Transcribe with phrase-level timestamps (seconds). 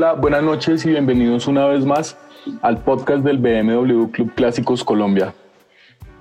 [0.00, 2.16] Hola, buenas noches y bienvenidos una vez más
[2.62, 5.34] al podcast del BMW Club Clásicos Colombia.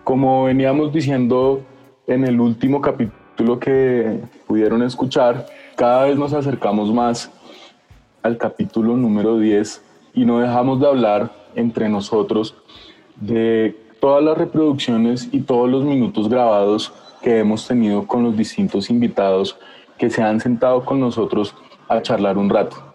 [0.03, 1.61] Como veníamos diciendo
[2.05, 5.45] en el último capítulo que pudieron escuchar,
[5.77, 7.31] cada vez nos acercamos más
[8.21, 9.81] al capítulo número 10
[10.13, 12.57] y no dejamos de hablar entre nosotros
[13.15, 16.91] de todas las reproducciones y todos los minutos grabados
[17.21, 19.57] que hemos tenido con los distintos invitados
[19.97, 21.55] que se han sentado con nosotros
[21.87, 22.88] a charlar un rato.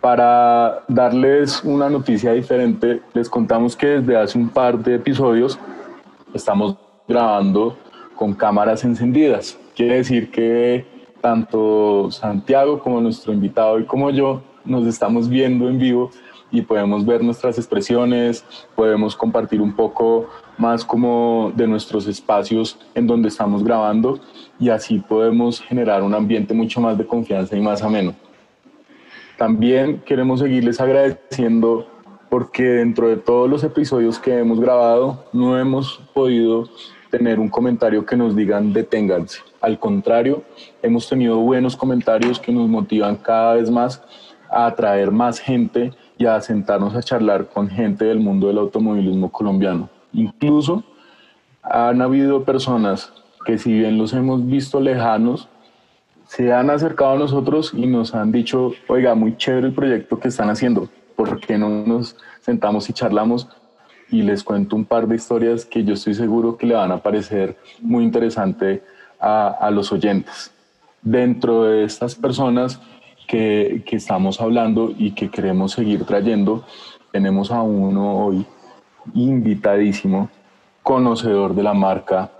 [0.00, 5.58] Para darles una noticia diferente, les contamos que desde hace un par de episodios
[6.32, 6.76] estamos
[7.08, 7.76] grabando
[8.14, 9.58] con cámaras encendidas.
[9.74, 10.86] Quiere decir que
[11.20, 16.10] tanto Santiago como nuestro invitado y como yo nos estamos viendo en vivo
[16.52, 18.44] y podemos ver nuestras expresiones,
[18.76, 24.20] podemos compartir un poco más como de nuestros espacios en donde estamos grabando
[24.60, 28.14] y así podemos generar un ambiente mucho más de confianza y más ameno.
[29.38, 31.86] También queremos seguirles agradeciendo
[32.28, 36.68] porque dentro de todos los episodios que hemos grabado no hemos podido
[37.12, 39.38] tener un comentario que nos digan deténganse.
[39.60, 40.42] Al contrario,
[40.82, 44.02] hemos tenido buenos comentarios que nos motivan cada vez más
[44.50, 49.30] a atraer más gente y a sentarnos a charlar con gente del mundo del automovilismo
[49.30, 49.88] colombiano.
[50.12, 50.82] Incluso
[51.62, 53.12] han habido personas
[53.46, 55.48] que si bien los hemos visto lejanos,
[56.28, 60.28] se han acercado a nosotros y nos han dicho, oiga, muy chévere el proyecto que
[60.28, 63.48] están haciendo, ¿por qué no nos sentamos y charlamos?
[64.10, 66.98] Y les cuento un par de historias que yo estoy seguro que le van a
[66.98, 68.82] parecer muy interesante
[69.18, 70.52] a, a los oyentes.
[71.00, 72.78] Dentro de estas personas
[73.26, 76.64] que, que estamos hablando y que queremos seguir trayendo,
[77.10, 78.44] tenemos a uno hoy
[79.14, 80.28] invitadísimo,
[80.82, 82.30] conocedor de la marca,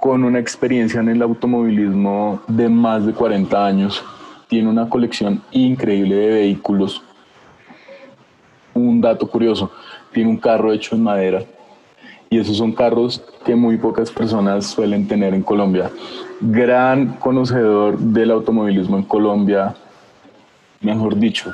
[0.00, 4.02] con una experiencia en el automovilismo de más de 40 años,
[4.48, 7.02] tiene una colección increíble de vehículos.
[8.72, 9.70] Un dato curioso,
[10.12, 11.42] tiene un carro hecho en madera
[12.30, 15.90] y esos son carros que muy pocas personas suelen tener en Colombia.
[16.40, 19.74] Gran conocedor del automovilismo en Colombia,
[20.80, 21.52] mejor dicho,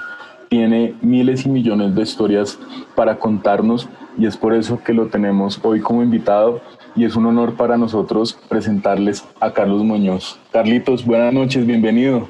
[0.49, 2.59] tiene miles y millones de historias
[2.95, 6.61] para contarnos y es por eso que lo tenemos hoy como invitado
[6.95, 10.39] y es un honor para nosotros presentarles a Carlos Muñoz.
[10.53, 12.29] Carlitos, buenas noches, bienvenido.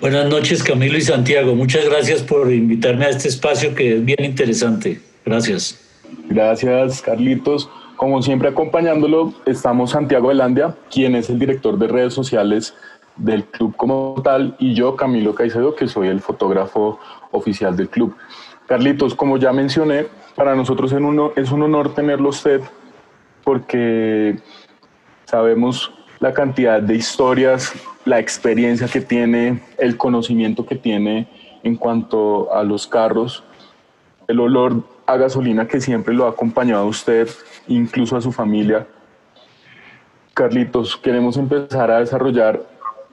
[0.00, 4.24] Buenas noches Camilo y Santiago, muchas gracias por invitarme a este espacio que es bien
[4.24, 5.00] interesante.
[5.24, 5.78] Gracias.
[6.28, 7.68] Gracias Carlitos.
[7.96, 12.74] Como siempre acompañándolo estamos Santiago Velandia, quien es el director de redes sociales
[13.16, 16.98] del club como tal, y yo, Camilo Caicedo, que soy el fotógrafo
[17.30, 18.16] oficial del club.
[18.66, 22.60] Carlitos, como ya mencioné, para nosotros es un honor tenerlo usted
[23.44, 24.38] porque
[25.24, 27.72] sabemos la cantidad de historias,
[28.04, 31.28] la experiencia que tiene, el conocimiento que tiene
[31.62, 33.42] en cuanto a los carros,
[34.28, 37.28] el olor a gasolina que siempre lo ha acompañado a usted,
[37.66, 38.86] incluso a su familia.
[40.34, 42.62] Carlitos, queremos empezar a desarrollar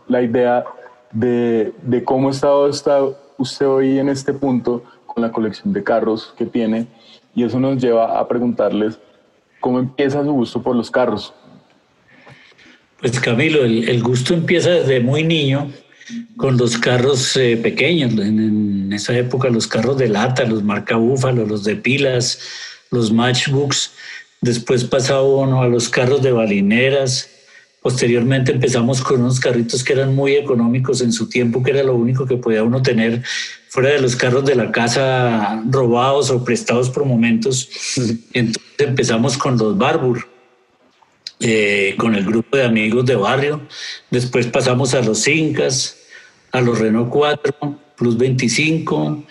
[0.07, 0.65] la idea
[1.11, 2.99] de, de cómo está, está
[3.37, 6.87] usted hoy en este punto con la colección de carros que tiene
[7.35, 8.99] y eso nos lleva a preguntarles
[9.59, 11.33] cómo empieza su gusto por los carros.
[12.99, 15.71] Pues Camilo, el, gusto empieza desde muy niño
[16.35, 18.13] con los carros eh, pequeños.
[18.13, 22.39] En, esa época los carros de lata, los marca Búfalo, los de pilas,
[22.89, 23.91] los matchbooks.
[24.41, 27.29] Después pasaba uno a los carros de balineras,
[27.81, 31.95] Posteriormente empezamos con unos carritos que eran muy económicos en su tiempo, que era lo
[31.95, 33.23] único que podía uno tener
[33.69, 37.69] fuera de los carros de la casa robados o prestados por momentos.
[38.33, 40.27] Entonces empezamos con los Barbour,
[41.39, 43.61] eh, con el grupo de amigos de barrio.
[44.09, 45.97] Después pasamos a los Incas,
[46.51, 49.23] a los Renault 4, Plus 25,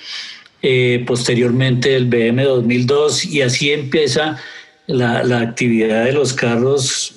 [0.63, 4.39] eh, posteriormente el BM 2002 y así empieza
[4.87, 7.16] la, la actividad de los carros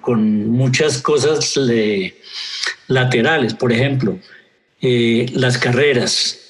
[0.00, 1.58] con, muchas cosas
[2.86, 3.54] laterales.
[3.54, 4.18] Por ejemplo,
[4.80, 6.40] eh, las carreras.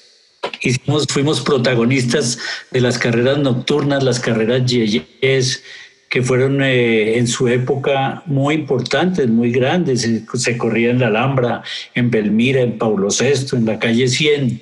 [0.61, 2.39] Hicimos, fuimos protagonistas
[2.71, 5.63] de las carreras nocturnas, las carreras yeyes,
[6.11, 10.03] que fueron eh, en su época muy importantes, muy grandes.
[10.03, 11.63] Se, se, corría en la Alhambra,
[11.95, 14.61] en Belmira, en Paulo VI, en la calle 100,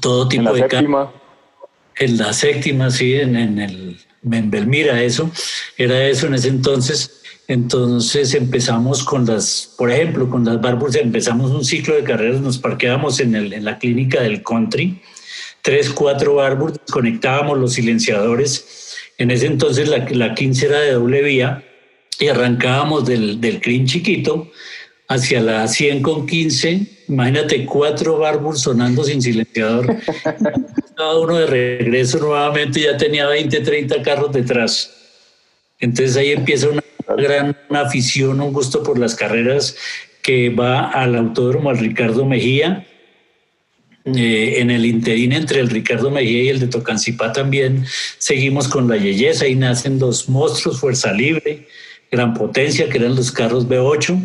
[0.00, 1.12] todo tipo en la de séptima.
[1.96, 3.96] En la séptima, sí, en, en, el,
[4.30, 5.30] en Belmira, eso.
[5.76, 7.19] Era eso en ese entonces.
[7.50, 12.58] Entonces empezamos con las, por ejemplo, con las Barburs empezamos un ciclo de carreras, nos
[12.58, 15.02] parqueábamos en, el, en la clínica del country,
[15.60, 18.94] tres, cuatro Barburs, conectábamos los silenciadores.
[19.18, 21.64] En ese entonces la, la 15 era de doble vía
[22.20, 24.52] y arrancábamos del, del CRIM chiquito
[25.08, 29.96] hacia la 100 con 15, Imagínate cuatro barbos sonando sin silenciador.
[30.96, 34.88] Cada uno de regreso nuevamente ya tenía 20, 30 carros detrás.
[35.80, 36.79] Entonces ahí empieza una
[37.16, 39.76] gran afición, un gusto por las carreras
[40.22, 42.86] que va al autódromo, al Ricardo Mejía.
[44.04, 47.84] Eh, en el interín entre el Ricardo Mejía y el de Tocancipá también
[48.16, 51.68] seguimos con la Yeyesa y nacen dos monstruos, Fuerza Libre,
[52.10, 54.18] Gran Potencia, que eran los carros B8.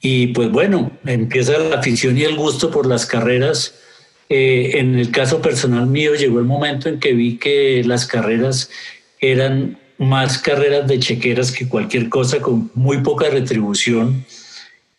[0.00, 3.74] Y pues bueno, empieza la afición y el gusto por las carreras.
[4.28, 8.70] Eh, en el caso personal mío llegó el momento en que vi que las carreras
[9.20, 14.24] eran más carreras de chequeras que cualquier cosa con muy poca retribución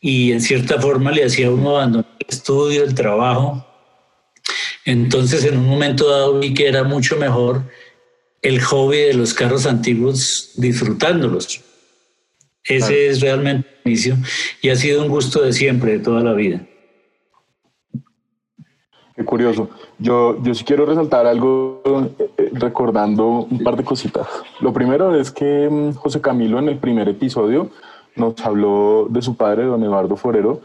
[0.01, 3.65] y en cierta forma le hacía uno abandonar el estudio, el trabajo.
[4.85, 7.63] Entonces en un momento dado vi que era mucho mejor
[8.41, 11.61] el hobby de los carros antiguos disfrutándolos.
[12.63, 14.17] Ese es realmente el inicio
[14.61, 16.65] y ha sido un gusto de siempre, de toda la vida.
[19.25, 19.69] Curioso.
[19.97, 24.27] Yo, yo sí quiero resaltar algo eh, recordando un par de cositas.
[24.61, 27.69] Lo primero es que mm, José Camilo en el primer episodio
[28.15, 30.61] nos habló de su padre, don Eduardo Forero,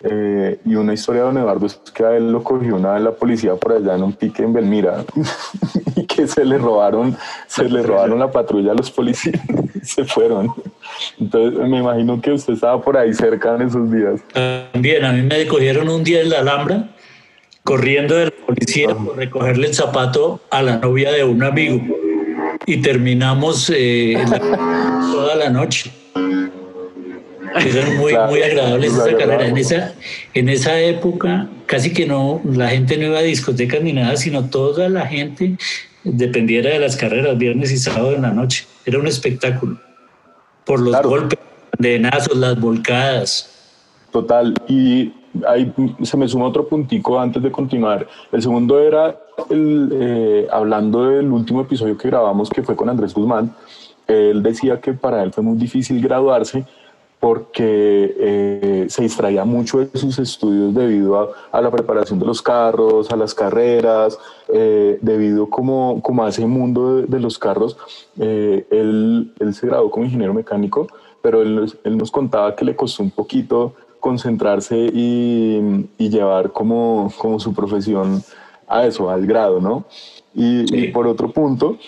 [0.00, 3.00] eh, y una historia de don Eduardo es que a él lo cogió una de
[3.00, 5.04] la policía por allá en un pique en Belmira
[5.96, 7.16] y que se le robaron,
[7.48, 9.42] se le robaron la patrulla a los policías
[9.74, 10.54] y se fueron.
[11.18, 14.20] Entonces me imagino que usted estaba por ahí cerca en esos días.
[14.72, 16.88] También, a mí me cogieron un día en la Alhambra
[17.68, 21.82] corriendo de la policía por recogerle el zapato a la novia de un amigo
[22.64, 24.16] y terminamos eh,
[25.12, 25.90] toda la noche.
[27.54, 29.46] Era muy, muy agradable esa carrera.
[29.46, 29.94] En esa,
[30.32, 34.48] en esa época casi que no, la gente no iba a discotecas ni nada, sino
[34.48, 35.58] toda la gente
[36.04, 38.64] dependiera de las carreras, viernes y sábado en la noche.
[38.86, 39.78] Era un espectáculo.
[40.64, 41.38] Por los golpes,
[41.78, 43.50] de nazos, las volcadas.
[44.10, 44.54] Total.
[44.68, 45.12] Y
[45.46, 45.72] ahí
[46.02, 48.06] se me suma otro puntico antes de continuar.
[48.32, 49.16] El segundo era
[49.50, 53.54] el, eh, hablando del último episodio que grabamos, que fue con Andrés Guzmán.
[54.06, 56.64] Él decía que para él fue muy difícil graduarse
[57.20, 63.10] porque eh, se distraía mucho de sus estudios debido a, la preparación de los carros,
[63.10, 64.18] a las carreras,
[64.52, 67.76] eh, debido como, como a ese mundo de, los carros.
[68.20, 70.86] Eh, él, se graduó como ingeniero mecánico,
[71.20, 77.38] pero él, nos contaba que le costó un poquito concentrarse y, y llevar como, como
[77.40, 78.22] su profesión
[78.66, 79.84] a eso, al grado, ¿no?
[80.34, 81.78] Y, y por otro punto,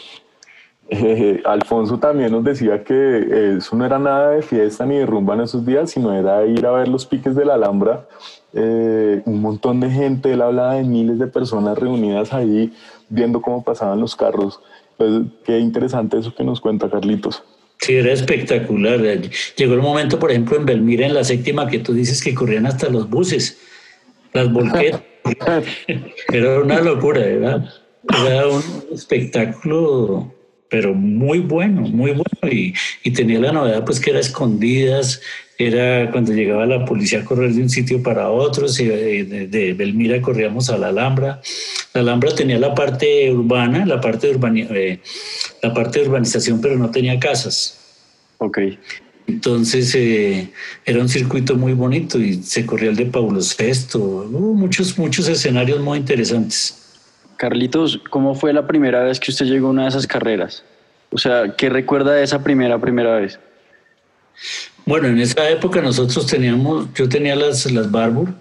[0.92, 5.34] eh, Alfonso también nos decía que eso no era nada de fiesta ni de rumba
[5.34, 8.08] en esos días, sino era ir a ver los piques de la Alhambra.
[8.52, 12.72] Eh, un montón de gente, él hablaba de miles de personas reunidas ahí
[13.08, 14.60] viendo cómo pasaban los carros.
[14.96, 17.44] Pues, qué interesante eso que nos cuenta Carlitos.
[17.80, 19.00] Sí, era espectacular.
[19.56, 22.66] Llegó el momento, por ejemplo, en Belmira, en la séptima, que tú dices que corrían
[22.66, 23.58] hasta los buses,
[24.32, 25.02] las volquetas.
[26.32, 27.68] era una locura, ¿verdad?
[28.26, 28.62] Era un
[28.92, 30.34] espectáculo
[30.70, 32.24] pero muy bueno, muy bueno.
[32.54, 32.72] Y,
[33.02, 35.20] y, tenía la novedad pues que era escondidas,
[35.66, 40.20] era cuando llegaba la policía a correr de un sitio para otro, de, de, Belmira
[40.22, 41.40] corríamos a la Alhambra.
[41.92, 45.00] La Alhambra tenía la parte urbana, la parte de, eh,
[45.62, 47.78] la parte de urbanización, pero no tenía casas.
[48.38, 48.58] Ok.
[49.26, 50.50] Entonces eh,
[50.84, 55.28] era un circuito muy bonito y se corría el de Paulo VI, hubo muchos, muchos
[55.28, 56.76] escenarios muy interesantes.
[57.36, 60.64] Carlitos, ¿cómo fue la primera vez que usted llegó a una de esas carreras?
[61.12, 63.38] O sea, ¿qué recuerda de esa primera, primera vez?
[64.86, 68.34] Bueno, en esa época nosotros teníamos, yo tenía las, las Barbour,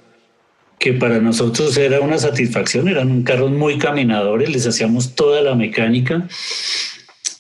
[0.77, 6.27] que para nosotros era una satisfacción, eran carros muy caminadores, les hacíamos toda la mecánica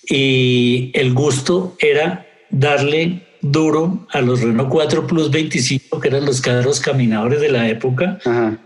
[0.09, 6.41] y el gusto era darle duro a los Renault 4 Plus 25, que eran los
[6.41, 8.19] carros caminadores de la época.
[8.25, 8.59] Ajá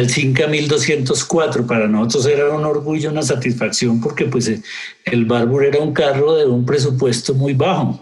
[0.00, 4.50] el Cinca 1204 para nosotros era un orgullo, una satisfacción, porque pues
[5.04, 8.00] el Barbour era un carro de un presupuesto muy bajo.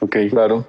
[0.00, 0.66] Ok, claro.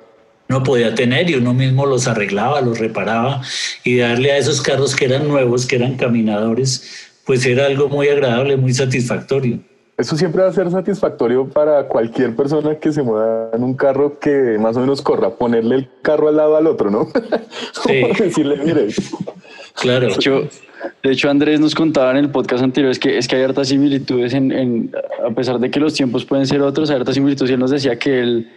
[0.50, 3.42] No podía tener y uno mismo los arreglaba, los reparaba
[3.84, 8.08] y darle a esos carros que eran nuevos, que eran caminadores, pues era algo muy
[8.08, 9.60] agradable, muy satisfactorio.
[9.98, 14.20] Eso siempre va a ser satisfactorio para cualquier persona que se mueva en un carro
[14.20, 17.08] que más o menos corra, ponerle el carro al lado al otro, ¿no?
[17.84, 18.04] Sí.
[18.20, 18.88] decirle, mire,
[19.74, 20.08] Claro.
[20.08, 20.50] De hecho,
[21.04, 23.70] de hecho, Andrés nos contaba en el podcast anterior es que, es que hay hartas
[23.70, 24.92] similitudes, en,
[25.26, 27.52] a pesar de que los tiempos pueden ser otros, hay hartas similitudes.
[27.52, 28.52] Y él nos decía que él,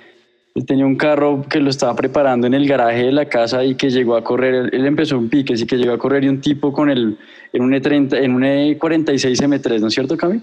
[0.67, 3.91] tenía un carro que lo estaba preparando en el garaje de la casa y que
[3.91, 6.73] llegó a correr, él, empezó un pique, así que llegó a correr y un tipo
[6.73, 7.19] con el,
[7.53, 10.41] en un, E30, en un E46 M3, ¿no es cierto, Cami?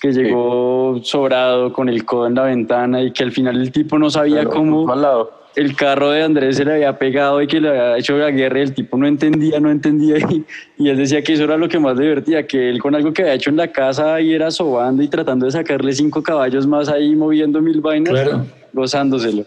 [0.00, 3.98] Que llegó sobrado con el codo en la ventana y que al final el tipo
[3.98, 4.90] no sabía cómo...
[4.92, 8.16] Al lado el carro de Andrés se le había pegado y que le había hecho
[8.16, 10.44] la guerra y el tipo no entendía, no entendía y,
[10.78, 13.22] y, él decía que eso era lo que más divertía, que él con algo que
[13.22, 16.88] había hecho en la casa y era sobando y tratando de sacarle cinco caballos más
[16.88, 18.46] ahí moviendo mil vainas, claro.
[18.72, 19.44] gozándoselo.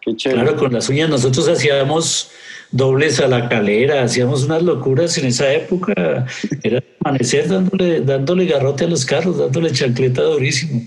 [0.00, 0.42] Qué chévere.
[0.42, 2.30] Claro, con las uñas nosotros hacíamos
[2.70, 6.26] dobles a la calera, hacíamos unas locuras en esa época,
[6.62, 10.82] era amanecer dándole, dándole garrote a los carros, dándole chancleta durísimo.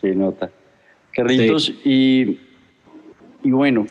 [0.00, 0.50] Sí, nota.
[1.14, 1.80] Carlitos, sí.
[1.84, 2.51] y
[3.42, 3.86] y bueno,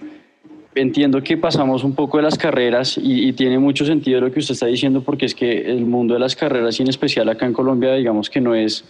[0.75, 4.39] entiendo que pasamos un poco de las carreras y, y, tiene mucho sentido lo que
[4.39, 7.45] usted está diciendo porque es que el mundo de las carreras y en especial acá
[7.45, 8.85] en Colombia digamos que no es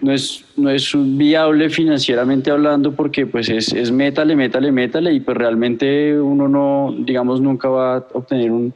[0.00, 5.20] no es, no es viable financieramente hablando porque pues es, es métale, métale, métale y
[5.20, 8.72] pues realmente uno no, digamos, nunca va a obtener un,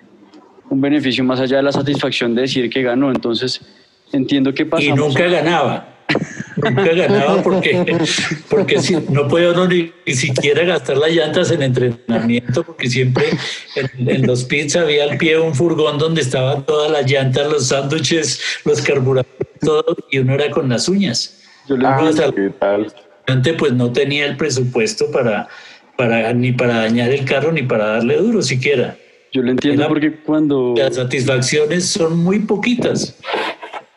[0.69, 3.11] un beneficio más allá de la satisfacción de decir que ganó.
[3.11, 3.61] Entonces,
[4.13, 4.99] entiendo que pasamos...
[4.99, 5.92] Y nunca ganaba
[6.57, 7.99] nunca ganaba porque,
[8.51, 13.27] porque si, no puede uno ni, ni, siquiera gastar las llantas en entrenamiento porque siempre
[13.77, 17.69] en, en, los pits había al pie un furgón donde estaban todas las llantas, los
[17.69, 21.39] sándwiches, los carburadores, todo y uno era con las uñas.
[21.69, 22.01] Yo le ah,
[22.35, 22.93] ¿qué tal?
[23.57, 25.49] pues no tenía el presupuesto para,
[25.97, 28.97] para ni para dañar el carro ni para darle duro siquiera.
[29.33, 30.75] Yo lo entiendo porque cuando...
[30.77, 33.17] Las satisfacciones son muy poquitas.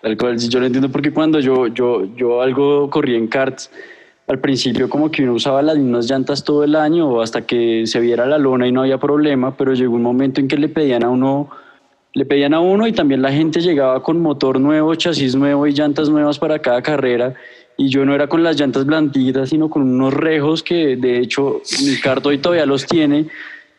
[0.05, 3.71] Tal cual, yo lo entiendo porque cuando yo, yo, yo algo corrí en karts,
[4.27, 8.00] al principio como que uno usaba las mismas llantas todo el año hasta que se
[8.00, 11.03] viera la lona y no había problema, pero llegó un momento en que le pedían
[11.03, 11.50] a uno,
[12.13, 15.74] le pedían a uno y también la gente llegaba con motor nuevo, chasis nuevo y
[15.74, 17.33] llantas nuevas para cada carrera.
[17.75, 21.63] Y yo no era con las llantas blanditas, sino con unos rejos que de hecho
[21.83, 23.25] mi kart hoy todavía los tiene,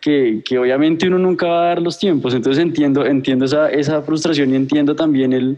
[0.01, 4.03] que, que, obviamente uno nunca va a dar los tiempos, entonces entiendo, entiendo esa, esa
[4.03, 5.57] frustración y entiendo también el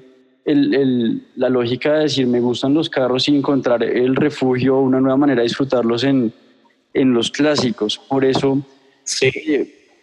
[0.48, 4.98] el, el, la lógica de decir me gustan los carros y encontrar el refugio, una
[4.98, 6.32] nueva manera de disfrutarlos en,
[6.94, 7.98] en los clásicos.
[7.98, 8.62] Por eso
[9.04, 9.30] sí.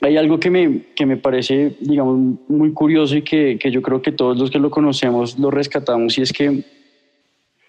[0.02, 4.04] hay algo que me, que me parece, digamos, muy curioso y que, que, yo creo
[4.04, 6.64] que todos los que lo conocemos lo rescatamos y es que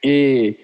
[0.02, 0.58] eh,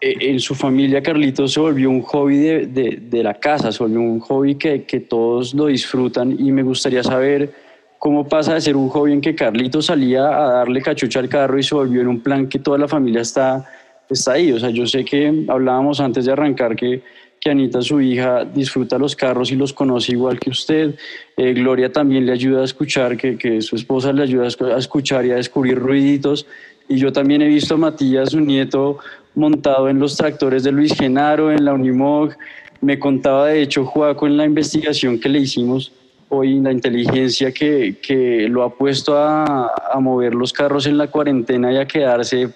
[0.00, 4.00] en su familia Carlitos se volvió un hobby de, de, de la casa, se volvió
[4.00, 7.65] un hobby que, que todos lo disfrutan y me gustaría saber
[7.98, 11.58] cómo pasa de ser un hobby en que Carlito salía a darle cachucha al carro
[11.58, 13.68] y se volvió en un plan que toda la familia está,
[14.08, 14.52] está ahí.
[14.52, 17.02] O sea, yo sé que hablábamos antes de arrancar que,
[17.40, 20.94] que Anita, su hija, disfruta los carros y los conoce igual que usted.
[21.36, 25.26] Eh, Gloria también le ayuda a escuchar, que, que su esposa le ayuda a escuchar
[25.26, 26.46] y a descubrir ruiditos.
[26.88, 28.98] Y yo también he visto a Matías, su nieto,
[29.34, 32.32] montado en los tractores de Luis Genaro, en la Unimog.
[32.80, 35.92] Me contaba, de hecho, Juaco, en la investigación que le hicimos,
[36.28, 41.08] hoy la inteligencia que, que lo ha puesto a, a, mover los carros en la
[41.08, 42.48] cuarentena y a quedarse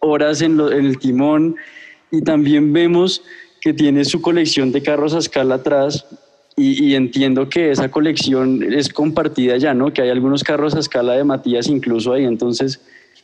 [0.00, 1.56] horas en, lo, en, el timón.
[2.10, 3.22] Y también vemos
[3.60, 6.06] que tiene su colección de carros a escala atrás
[6.56, 9.92] y, y, entiendo que esa colección es compartida ya, ¿no?
[9.92, 12.24] Que hay algunos carros a escala de Matías incluso ahí.
[12.24, 12.80] Entonces,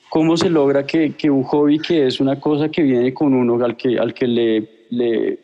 [0.08, 3.64] ¿cómo se logra que, que un hobby que es una cosa que viene con uno,
[3.64, 5.38] al que, al que le, le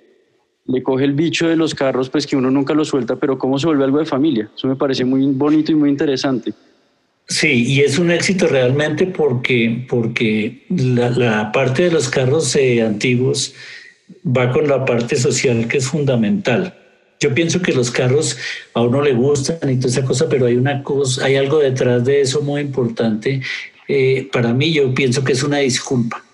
[0.71, 3.59] le coge el bicho de los carros, pues que uno nunca lo suelta, pero cómo
[3.59, 4.50] se vuelve algo de familia.
[4.57, 6.53] Eso me parece muy bonito y muy interesante.
[7.29, 13.55] Sí, y es un éxito realmente porque, porque la, parte de los carros eh, antiguos
[14.27, 16.75] va con la parte social que es fundamental.
[17.21, 18.37] Yo pienso que los carros
[18.75, 22.05] a uno le gustan y toda esa cosa, pero hay una cosa, hay algo detrás
[22.05, 23.43] de eso muy importante.
[23.87, 26.25] Eh, para mí, yo pienso que es una disculpa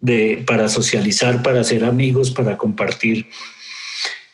[0.00, 3.26] de, para socializar, para ser amigos, para compartir.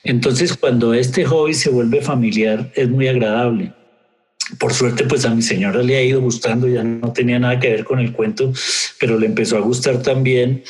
[0.05, 3.73] Entonces, cuando este hobby se vuelve familiar, es muy agradable.
[4.59, 7.71] Por suerte, pues a mi señora le ha ido gustando, ya no tenía nada que
[7.71, 8.53] ver con el cuento,
[8.99, 10.65] pero le empezó a gustar también.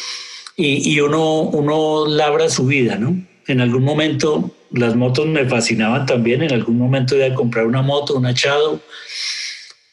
[0.57, 3.17] Y, y uno, uno labra su vida, ¿no?
[3.47, 7.83] En algún momento las motos me fascinaban también, en algún momento iba a comprar una
[7.83, 8.81] moto, un achado,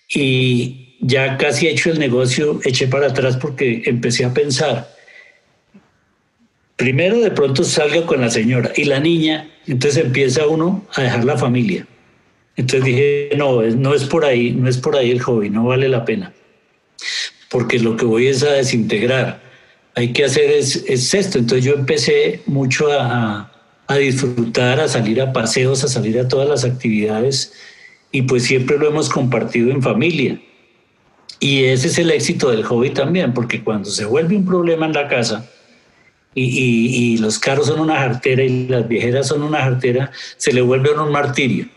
[0.10, 4.94] y ya casi hecho el negocio, eché para atrás porque empecé a pensar,
[6.76, 11.26] primero de pronto salga con la señora y la niña, entonces empieza uno a dejar
[11.26, 11.86] la familia.
[12.56, 15.88] Entonces dije, no, no es por ahí, no es por ahí el hobby, no vale
[15.88, 16.34] la pena.
[17.50, 19.42] Porque lo que voy es a desintegrar.
[19.96, 21.40] Hay que hacer es, es esto.
[21.40, 23.52] Entonces yo empecé mucho a,
[23.88, 27.54] a disfrutar, a salir a paseos, a salir a todas las actividades
[28.12, 30.40] y pues siempre lo hemos compartido en familia.
[31.40, 34.94] Y ese es el éxito del hobby también, porque cuando se vuelve un problema en
[34.94, 35.50] la casa,
[36.36, 40.54] y, y, y, los carros son una jartera y las viejeras son una jartera, se
[40.54, 41.68] le vuelve un martirio.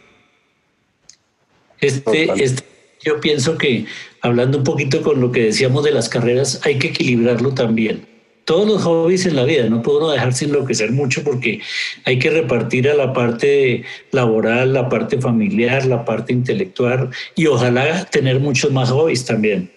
[1.81, 2.63] Este, este,
[3.05, 3.87] yo pienso que,
[4.21, 8.12] hablando un poquito con lo que decíamos de las carreras, hay que equilibrarlo también.
[8.53, 11.63] Todos los hobbies en la vida, no puedo dejarse enloquecer mucho porque
[12.05, 18.05] hay que repartir a la parte laboral, la parte familiar, la parte intelectual y ojalá
[18.05, 19.73] tener muchos más hobbies también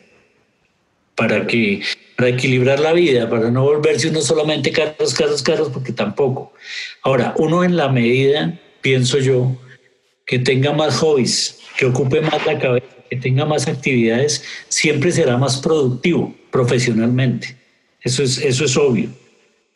[1.15, 1.83] para que
[2.17, 6.51] para equilibrar la vida, para no volverse uno solamente carros, carros, carros, porque tampoco.
[7.01, 9.55] Ahora, uno en la medida, pienso yo,
[10.25, 15.37] que tenga más hobbies, que ocupe más la cabeza, que tenga más actividades, siempre será
[15.37, 17.64] más productivo profesionalmente.
[18.05, 19.09] Eso es, eso es obvio.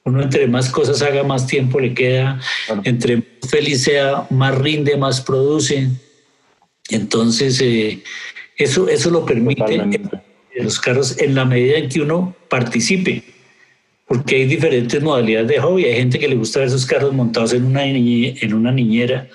[0.06, 2.40] Uno entre más cosas haga, más tiempo le queda,
[2.84, 5.90] entre más feliz sea, más rinde, más produce.
[6.90, 8.02] Entonces, eh,
[8.56, 9.82] eso, eso lo permite
[10.56, 13.24] los carros en la medida en que uno participe,
[14.08, 15.86] porque hay diferentes modalidades de hobby.
[15.86, 19.28] Hay gente que le gusta ver sus carros montados en una, en una niñera,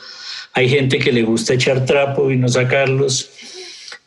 [0.52, 3.30] hay gente que le gusta echar trapo y no sacarlos,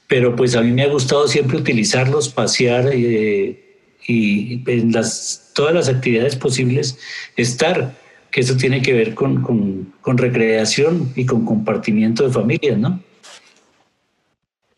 [0.07, 3.66] pero pues a mí me ha gustado siempre utilizarlos, pasear eh,
[4.07, 6.97] y en las, todas las actividades posibles
[7.35, 7.93] estar,
[8.31, 12.99] que eso tiene que ver con, con, con recreación y con compartimiento de familias, ¿no?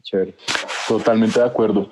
[0.03, 0.33] Chévere.
[0.87, 1.89] Totalmente de acuerdo.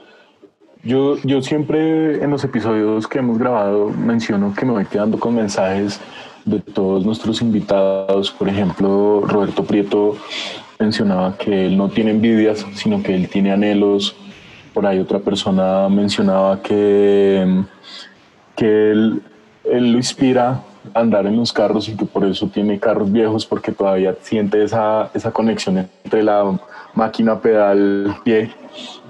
[0.84, 5.36] Yo, yo siempre en los episodios que hemos grabado menciono que me voy quedando con
[5.36, 6.00] mensajes
[6.46, 8.32] de todos nuestros invitados.
[8.32, 10.17] Por ejemplo, Roberto Prieto
[10.79, 14.15] mencionaba que él no tiene envidias, sino que él tiene anhelos.
[14.77, 17.63] Por ahí otra persona mencionaba que,
[18.55, 19.24] que él,
[19.63, 20.62] él lo inspira
[20.93, 24.63] a andar en los carros y que por eso tiene carros viejos porque todavía siente
[24.63, 26.60] esa, esa conexión entre la
[26.93, 28.51] máquina pedal pie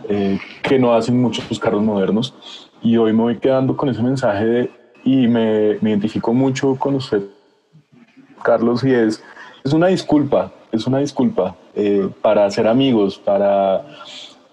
[0.08, 2.34] eh, que no hacen muchos carros modernos.
[2.82, 4.72] Y hoy me voy quedando con ese mensaje
[5.04, 7.24] y me, me, identifico mucho con usted,
[8.42, 9.22] Carlos, y es,
[9.66, 13.84] es una disculpa, es una disculpa eh, para hacer amigos, para,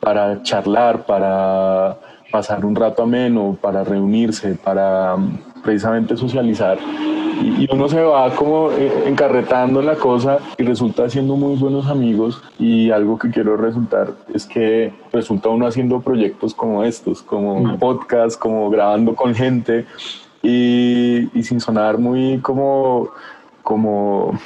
[0.04, 1.96] para charlar, para
[2.30, 5.16] pasar un rato ameno, para reunirse, para
[5.62, 6.76] precisamente socializar.
[7.42, 11.86] Y, uno se va como eh, encarretando en la cosa y resulta haciendo muy buenos
[11.86, 12.42] amigos.
[12.58, 17.78] Y algo que quiero resultar es que resulta uno haciendo proyectos como estos, como un
[17.78, 19.86] podcast, como grabando con gente
[20.42, 23.08] y, y sin sonar muy como,
[23.62, 24.38] como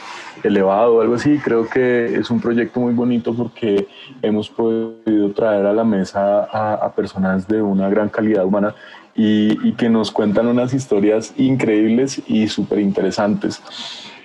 [0.42, 1.38] elevado o algo así.
[1.38, 3.86] Creo que es un proyecto muy bonito porque
[4.22, 8.74] hemos podido traer a la mesa a, a personas de una gran calidad humana
[9.18, 13.60] y, que nos cuentan unas historias increíbles y súper interesantes.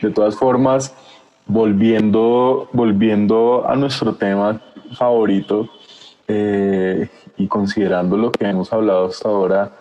[0.02, 0.94] De todas formas,
[1.48, 4.62] volviendo, volviendo a nuestro tema
[4.94, 5.68] favorito
[6.28, 9.72] eh, y considerando lo que hemos hablado hasta ahora,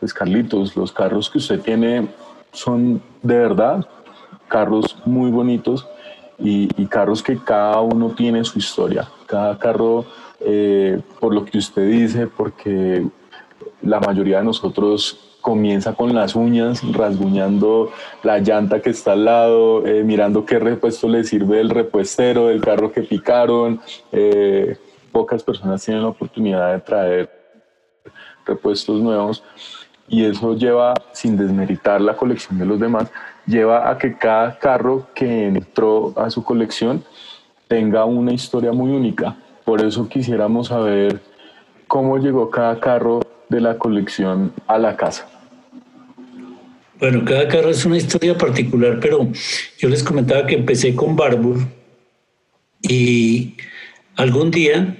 [0.00, 2.08] pues Carlitos, los carros que usted tiene
[2.50, 3.86] son de verdad
[4.52, 5.88] carros muy bonitos
[6.38, 9.08] y, carros que cada uno tiene su historia.
[9.26, 10.04] Cada carro,
[10.40, 13.06] eh, por lo que usted dice, porque
[13.80, 17.90] la mayoría de nosotros comienza con las uñas, rasguñando
[18.22, 22.60] la llanta que está al lado, eh, mirando qué repuesto le sirve el repuestero del
[22.60, 23.80] carro que picaron.
[24.12, 24.76] Eh,
[25.12, 27.30] pocas personas tienen la oportunidad de traer
[28.44, 29.42] repuestos nuevos
[30.08, 33.10] y eso lleva, sin desmeritar la colección de los demás,
[33.46, 37.04] lleva a que cada carro que entró a su colección
[37.68, 39.36] tenga una historia muy única.
[39.64, 41.20] Por eso quisiéramos saber
[41.86, 43.20] cómo llegó cada carro
[43.52, 45.28] de la colección a la casa?
[46.98, 49.28] Bueno, cada carro es una historia particular, pero
[49.78, 51.58] yo les comentaba que empecé con Barbour
[52.80, 53.56] y
[54.16, 54.96] algún día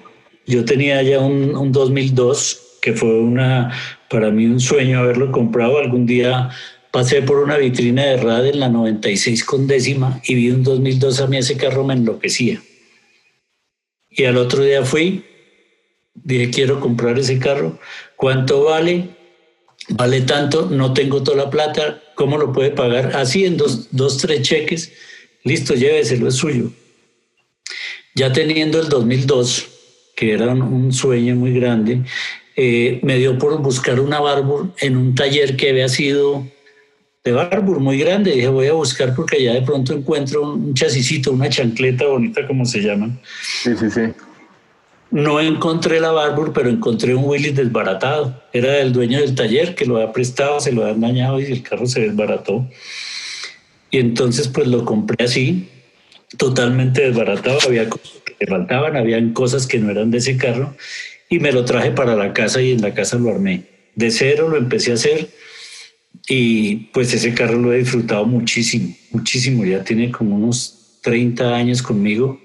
[0.46, 3.72] yo tenía ya un, un 2002 que fue una
[4.10, 5.78] para mí un sueño haberlo comprado.
[5.78, 6.50] Algún día
[6.92, 11.20] pasé por una vitrina de RAD en la 96 con décima y vi un 2002
[11.20, 12.62] a mí ese carro me enloquecía.
[14.10, 15.24] Y al otro día fui
[16.14, 17.78] Dije, quiero comprar ese carro.
[18.16, 19.08] ¿Cuánto vale?
[19.88, 22.02] Vale tanto, no tengo toda la plata.
[22.14, 23.16] ¿Cómo lo puede pagar?
[23.16, 24.92] Así en dos, dos tres cheques.
[25.44, 26.70] Listo, lléveselo, es suyo.
[28.14, 29.68] Ya teniendo el 2002,
[30.14, 32.02] que era un sueño muy grande,
[32.54, 36.46] eh, me dio por buscar una Barbour en un taller que había sido
[37.24, 38.32] de Barbour muy grande.
[38.32, 42.64] Dije, voy a buscar porque allá de pronto encuentro un chasisito, una chancleta bonita, como
[42.64, 43.20] se llaman.
[43.62, 44.00] Sí, sí, sí.
[45.10, 48.42] No encontré la Barbour, pero encontré un Willis desbaratado.
[48.52, 51.62] Era del dueño del taller que lo había prestado, se lo habían dañado y el
[51.62, 52.68] carro se desbarató.
[53.90, 55.68] Y entonces pues lo compré así,
[56.38, 57.58] totalmente desbaratado.
[57.66, 60.74] Había cosas que faltaban, habían cosas que no eran de ese carro
[61.28, 63.64] y me lo traje para la casa y en la casa lo armé.
[63.94, 65.28] De cero lo empecé a hacer
[66.28, 69.64] y pues ese carro lo he disfrutado muchísimo, muchísimo.
[69.64, 72.40] Ya tiene como unos 30 años conmigo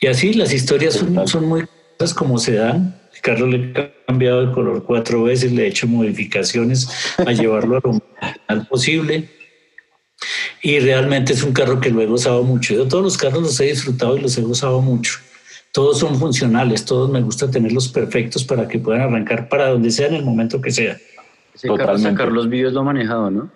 [0.00, 1.64] y así las historias son, son muy
[1.98, 3.00] cosas como se dan.
[3.22, 7.80] carro le he cambiado de color cuatro veces, le he hecho modificaciones a llevarlo a
[7.82, 7.92] lo
[8.48, 9.28] más posible.
[10.62, 12.74] Y realmente es un carro que lo he gozado mucho.
[12.74, 15.12] Yo todos los carros los he disfrutado y los he gozado mucho.
[15.72, 20.08] Todos son funcionales, todos me gusta tenerlos perfectos para que puedan arrancar para donde sea
[20.08, 20.98] en el momento que sea.
[21.56, 23.50] Ese carro hasta Carlos Vives lo ha manejado, ¿no?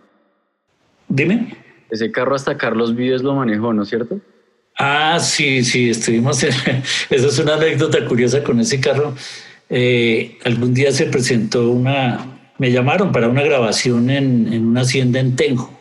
[1.09, 1.55] Dime.
[1.91, 4.19] Ese carro hasta Carlos Vives lo manejó, ¿no es cierto?
[4.79, 6.43] Ah, sí, sí, estuvimos.
[6.43, 6.51] En,
[7.11, 9.15] esa es una anécdota curiosa con ese carro.
[9.69, 12.39] Eh, algún día se presentó una.
[12.57, 15.79] Me llamaron para una grabación en, en una hacienda en Tenjo.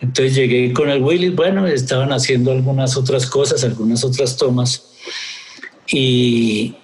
[0.00, 4.92] Entonces llegué con el Willy, bueno, estaban haciendo algunas otras cosas, algunas otras tomas.
[5.88, 6.76] Y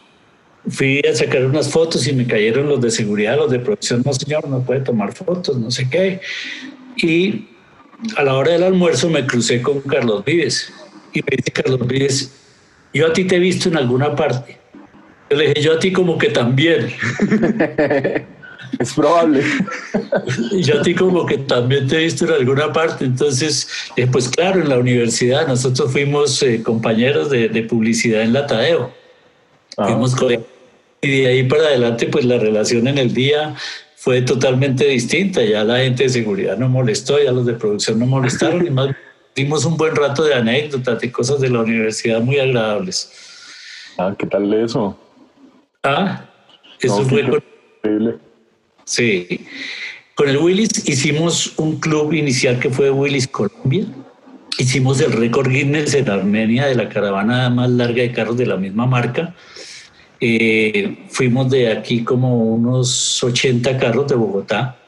[0.69, 4.13] fui a sacar unas fotos y me cayeron los de seguridad, los de producción, no
[4.13, 6.21] señor, no puede tomar fotos, no sé qué.
[6.97, 7.47] Y
[8.17, 10.73] a la hora del almuerzo me crucé con Carlos Vives
[11.13, 12.33] y me dice Carlos Vives,
[12.93, 14.59] yo a ti te he visto en alguna parte.
[15.31, 16.93] Yo le dije, yo a ti como que también.
[18.79, 19.43] es probable.
[20.63, 23.05] yo a ti como que también te he visto en alguna parte.
[23.05, 28.47] Entonces, eh, pues claro, en la universidad nosotros fuimos eh, compañeros de, publicidad en la
[28.47, 28.93] Tadeo.
[29.77, 29.87] Ah.
[29.89, 30.15] Fuimos
[31.01, 33.55] y de ahí para adelante, pues la relación en el día
[33.97, 35.43] fue totalmente distinta.
[35.43, 38.95] Ya la gente de seguridad no molestó, ya los de producción no molestaron y más
[39.37, 43.13] dimos un buen rato de anécdotas y cosas de la universidad muy agradables.
[43.99, 44.99] Ah, ¿qué tal eso?
[45.83, 46.25] Ah,
[46.81, 47.45] eso fue con...
[48.85, 49.47] Sí.
[50.15, 53.85] Con el Willis hicimos un club inicial que fue Willis Colombia.
[54.59, 58.57] Hicimos el récord Guinness en Armenia de la caravana más larga de carros de la
[58.57, 59.35] misma marca.
[60.21, 64.79] Eh, fuimos de aquí como unos 80 carros de Bogotá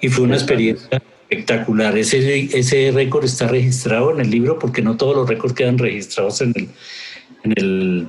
[0.00, 1.96] y fue una experiencia espectacular.
[1.96, 6.40] Ese, ese récord está registrado en el libro porque no todos los récords quedan registrados
[6.40, 6.68] en el,
[7.44, 8.06] en el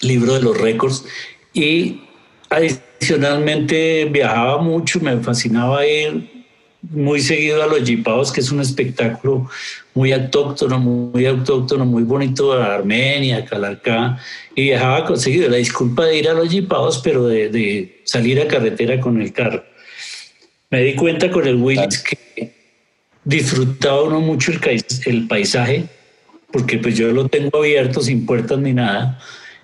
[0.00, 1.04] libro de los récords.
[1.52, 2.02] Y
[2.50, 6.44] adicionalmente viajaba mucho, me fascinaba ir
[6.82, 9.48] muy seguido a los Jipaos, que es un espectáculo
[9.94, 14.18] muy autóctono, muy autóctono, muy bonito a Armenia, Calarcá,
[14.54, 18.46] y viajaba conseguido la disculpa de ir a los Jipaos, pero de, de salir a
[18.46, 19.64] carretera con el carro.
[20.70, 22.52] Me di cuenta con el Willis que
[23.24, 25.86] disfrutaba uno mucho el, el paisaje,
[26.52, 29.18] porque pues yo lo tengo abierto sin puertas ni nada,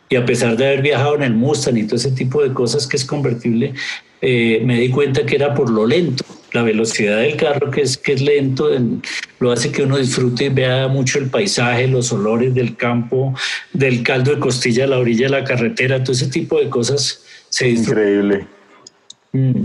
[0.08, 2.86] y a pesar de haber viajado en el Mustang y todo ese tipo de cosas
[2.86, 3.74] que es convertible,
[4.20, 6.24] eh, me di cuenta que era por lo lento.
[6.52, 8.68] La velocidad del carro, que es, que es lento,
[9.40, 13.34] lo hace que uno disfrute y vea mucho el paisaje, los olores del campo,
[13.72, 17.24] del caldo de costilla a la orilla de la carretera, todo ese tipo de cosas
[17.48, 18.46] se Increíble.
[19.32, 19.62] Mm.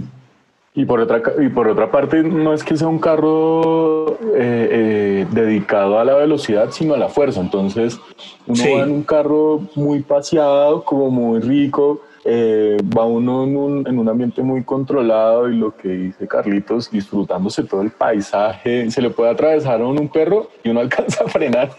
[0.74, 5.28] Y por, otra, y por otra parte, no es que sea un carro eh, eh,
[5.30, 7.42] dedicado a la velocidad, sino a la fuerza.
[7.42, 8.00] Entonces,
[8.48, 13.88] uno va en un carro muy paseado, como muy rico, eh, va uno en un,
[13.88, 18.90] en un, ambiente muy controlado y lo que dice Carlitos, disfrutándose todo el paisaje.
[18.92, 21.72] Se le puede atravesar a un perro y uno alcanza a frenar.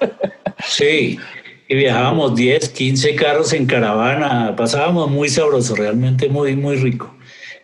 [0.64, 1.18] Sí,
[1.68, 7.14] y viajábamos 10, 15 carros en caravana, pasábamos muy sabroso, realmente muy, muy rico.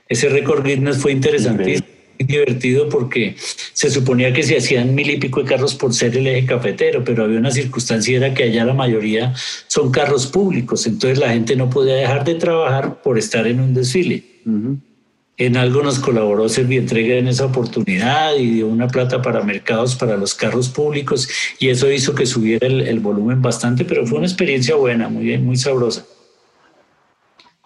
[0.09, 5.19] Ese récord Guinness fue interesante y divertido porque se suponía que se hacían mil y
[5.19, 8.65] pico de carros por ser el eje cafetero, pero había una circunstancia era que allá
[8.65, 9.35] la mayoría
[9.67, 13.75] son carros públicos, entonces la gente no podía dejar de trabajar por estar en un
[13.75, 14.25] desfile.
[15.37, 20.17] En algo nos colaboró Servientrega en esa oportunidad y dio una plata para mercados para
[20.17, 21.29] los carros públicos
[21.61, 25.57] y eso hizo que subiera el, volumen bastante, pero fue una experiencia buena, muy, muy
[25.57, 26.05] sabrosa.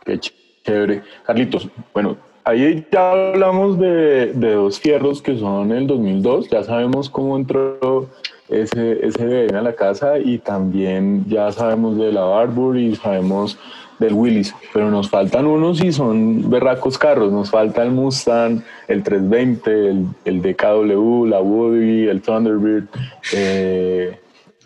[0.04, 0.20] Qué
[0.64, 1.02] chévere.
[1.24, 7.36] Carlitos, bueno, Ahí ya hablamos de, dos fierros que son el 2002, ya sabemos cómo
[7.36, 8.08] entró
[8.48, 13.58] ese, ese a la casa y también ya sabemos de la Barbour y sabemos
[14.00, 19.04] del Willis, pero nos faltan unos y son berracos carros, nos falta el Mustang, el
[19.04, 22.88] 320, el, el DKW, la Woody, el Thunderbird,
[23.32, 24.18] eh,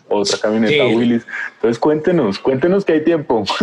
[0.09, 1.23] otra camioneta Willis.
[1.55, 3.43] Entonces cuéntenos, cuéntenos que hay tiempo.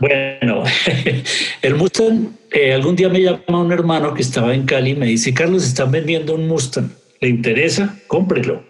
[0.00, 0.64] Bueno,
[1.62, 5.06] el Mustang, eh, algún día me llama un hermano que estaba en Cali y me
[5.06, 7.96] dice, Carlos, están vendiendo un Mustang, ¿le interesa?
[8.08, 8.64] Cómprelo.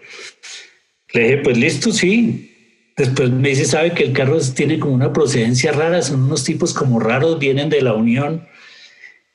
[1.13, 2.51] Le dije, pues listo, sí.
[2.95, 6.73] Después me dice, sabe que el carro tiene como una procedencia rara, son unos tipos
[6.73, 8.47] como raros, vienen de la Unión.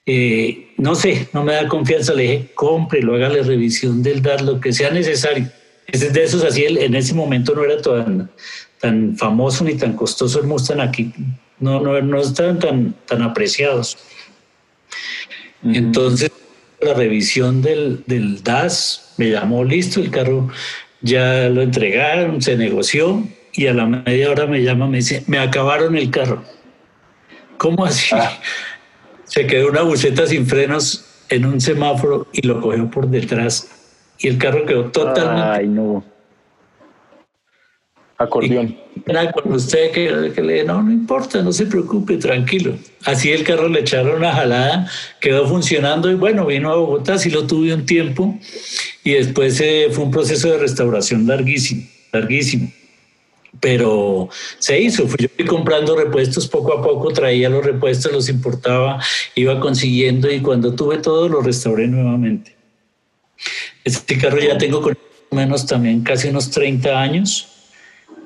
[0.07, 2.15] Eh, no sé, no me da confianza.
[2.15, 5.51] Le dije, cómprelo, hágale revisión del DAR, lo que sea necesario.
[5.89, 8.31] Es de esos así, en ese momento no era tan,
[8.81, 11.13] tan famoso ni tan costoso el Mustang aquí,
[11.59, 13.97] no, no, no estaban tan, tan apreciados.
[15.65, 16.31] Entonces,
[16.81, 20.49] la revisión del, del DAS me llamó listo, el carro
[21.01, 25.39] ya lo entregaron, se negoció y a la media hora me llama, me dice, me
[25.39, 26.45] acabaron el carro.
[27.59, 28.15] ¿cómo así?
[28.15, 28.41] Ah.
[29.25, 33.69] Se quedó una buceta sin frenos en un semáforo y lo cogió por detrás
[34.19, 35.43] y el carro quedó totalmente...
[35.43, 36.05] Ay, no.
[38.19, 38.77] Acordeón.
[39.07, 42.75] Era con usted que, que, le no, no importa, no se preocupe, tranquilo.
[43.05, 47.31] Así el carro le echaron una jalada, quedó funcionando y bueno, vino a Bogotá, sí
[47.31, 48.37] lo tuve un tiempo
[49.05, 52.73] y después eh, fue un proceso de restauración larguísimo, larguísimo.
[53.61, 54.29] Pero
[54.59, 59.01] se hizo, fui yo fui comprando repuestos poco a poco, traía los repuestos, los importaba,
[59.37, 62.58] iba consiguiendo y cuando tuve todo lo restauré nuevamente.
[63.85, 64.97] Este carro ya tengo con
[65.31, 67.49] menos también casi unos 30 años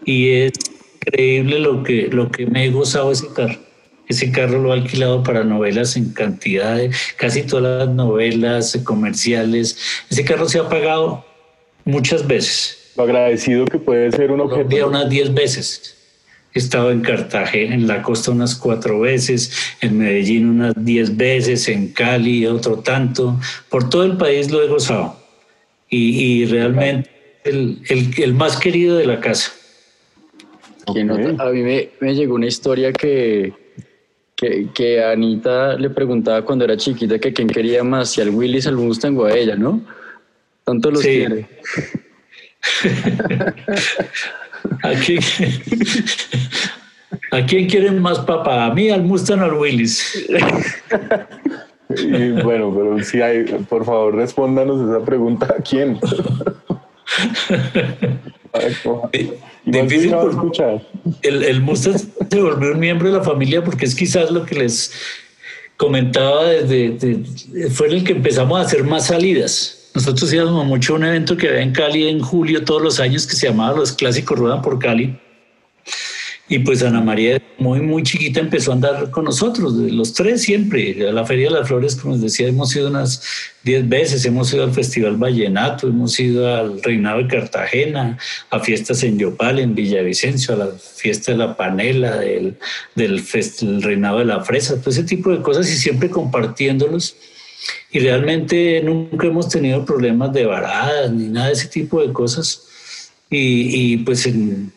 [0.04, 0.52] y es
[0.94, 3.58] increíble lo que, lo que me he gozado ese carro.
[4.08, 9.78] Ese carro lo he alquilado para novelas en cantidad, de, casi todas las novelas comerciales.
[10.10, 11.24] Ese carro se ha pagado
[11.84, 12.92] muchas veces.
[12.96, 14.88] Lo agradecido que puede ser un objeto.
[14.88, 15.96] unas 10 veces.
[16.54, 21.68] He estado en Cartagena, en la costa unas cuatro veces, en Medellín unas 10 veces,
[21.68, 23.40] en Cali otro tanto.
[23.70, 25.16] Por todo el país lo he gozado.
[25.88, 27.10] Y, y realmente
[27.44, 29.52] el, el, el más querido de la casa.
[30.86, 30.92] A
[31.50, 33.52] mí me, llegó una historia que,
[34.36, 38.76] que, Anita le preguntaba cuando era chiquita que quién quería más, si al Willis, al
[38.76, 39.80] Mustang o a ella, ¿no?
[40.64, 41.46] Tanto los quiere.
[44.82, 45.20] ¿A quién,
[47.30, 48.66] ¿A quién quieren más papá?
[48.66, 50.26] ¿A mí, al Mustang o al Willis?
[51.96, 55.54] Y bueno, pero si hay, por favor, respóndanos esa pregunta.
[55.58, 55.98] ¿A quién?
[59.64, 60.82] Difícil por escuchar.
[61.22, 64.54] El, el Mustang se volvió un miembro de la familia porque es quizás lo que
[64.54, 64.92] les
[65.76, 67.24] comentaba desde,
[67.70, 69.81] fue el que empezamos a hacer más salidas.
[69.94, 73.26] Nosotros íbamos mucho a un evento que había en Cali en julio todos los años
[73.26, 75.18] que se llamaba Los Clásicos Ruedan por Cali
[76.52, 81.08] y pues Ana María, muy, muy chiquita, empezó a andar con nosotros, los tres siempre.
[81.08, 83.22] A la Feria de las Flores, como les decía, hemos ido unas
[83.62, 84.22] diez veces.
[84.26, 88.18] Hemos ido al Festival Vallenato, hemos ido al Reinado de Cartagena,
[88.50, 92.58] a fiestas en Yopal, en Villavicencio, a la fiesta de la panela, del,
[92.96, 97.16] del, Reinado de la Fresa, todo ese tipo de cosas y siempre compartiéndolos.
[97.90, 102.68] Y realmente nunca hemos tenido problemas de varadas ni nada de ese tipo de cosas.
[103.30, 104.72] Y, y pues en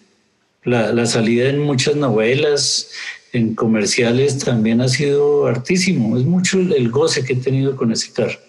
[0.65, 2.89] la, salida en muchas novelas,
[3.33, 6.17] en comerciales también ha sido hartísimo.
[6.17, 8.39] Es mucho el, goce que he tenido con ese carro.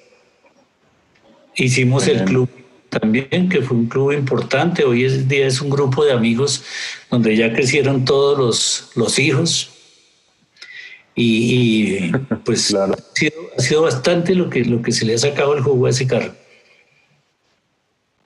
[1.55, 2.49] Hicimos el club
[2.89, 4.85] también, que fue un club importante.
[4.85, 6.63] Hoy en día es un grupo de amigos
[7.11, 9.71] donde ya crecieron todos los, los hijos.
[11.17, 12.13] Y,
[12.45, 12.89] pues ha,
[13.59, 16.33] sido, bastante lo que, lo que se le ha sacado el juego a ese carro.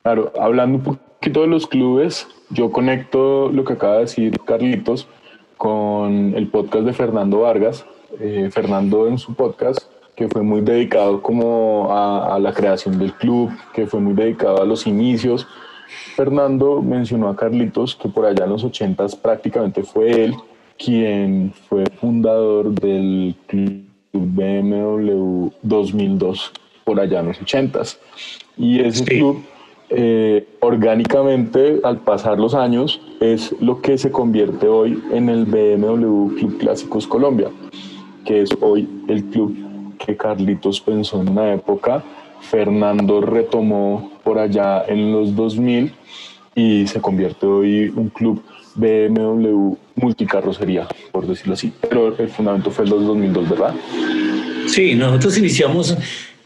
[0.02, 5.06] Claro, hablando un poquito de los clubes, yo conecto lo que acaba de decir Carlitos
[5.56, 7.86] con el podcast de Fernando Vargas.
[8.18, 9.78] Eh, Fernando en su podcast,
[10.16, 14.64] que fue muy dedicado como a, la creación del club, que fue muy dedicado a
[14.64, 15.46] los inicios.
[16.16, 20.34] Fernando mencionó a Carlitos que por allá en los 80 prácticamente fue él
[20.82, 26.52] quien fue fundador del club BMW 2002
[26.84, 27.82] por allá en los 80
[28.56, 29.44] y ese club
[29.90, 36.34] eh, orgánicamente al pasar los años es lo que se convierte hoy en el BMW
[36.36, 37.50] Club Clásicos Colombia,
[38.24, 42.02] que es hoy el club que Carlitos pensó en una época,
[42.40, 45.92] Fernando retomó por allá en los 2000
[46.54, 48.42] y se convierte hoy un club
[48.80, 51.72] BMW multicarrocería, por decirlo así.
[51.88, 53.74] Pero el fundamento fue los 2002, ¿verdad?
[54.66, 55.96] Sí, nosotros iniciamos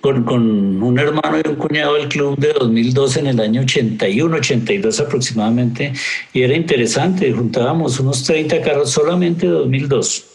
[0.01, 5.01] con, un hermano y un cuñado del club de 2002 en el año 81, 82
[5.01, 5.93] aproximadamente,
[6.33, 10.27] y era interesante, juntábamos unos 30 carros solamente de 2002.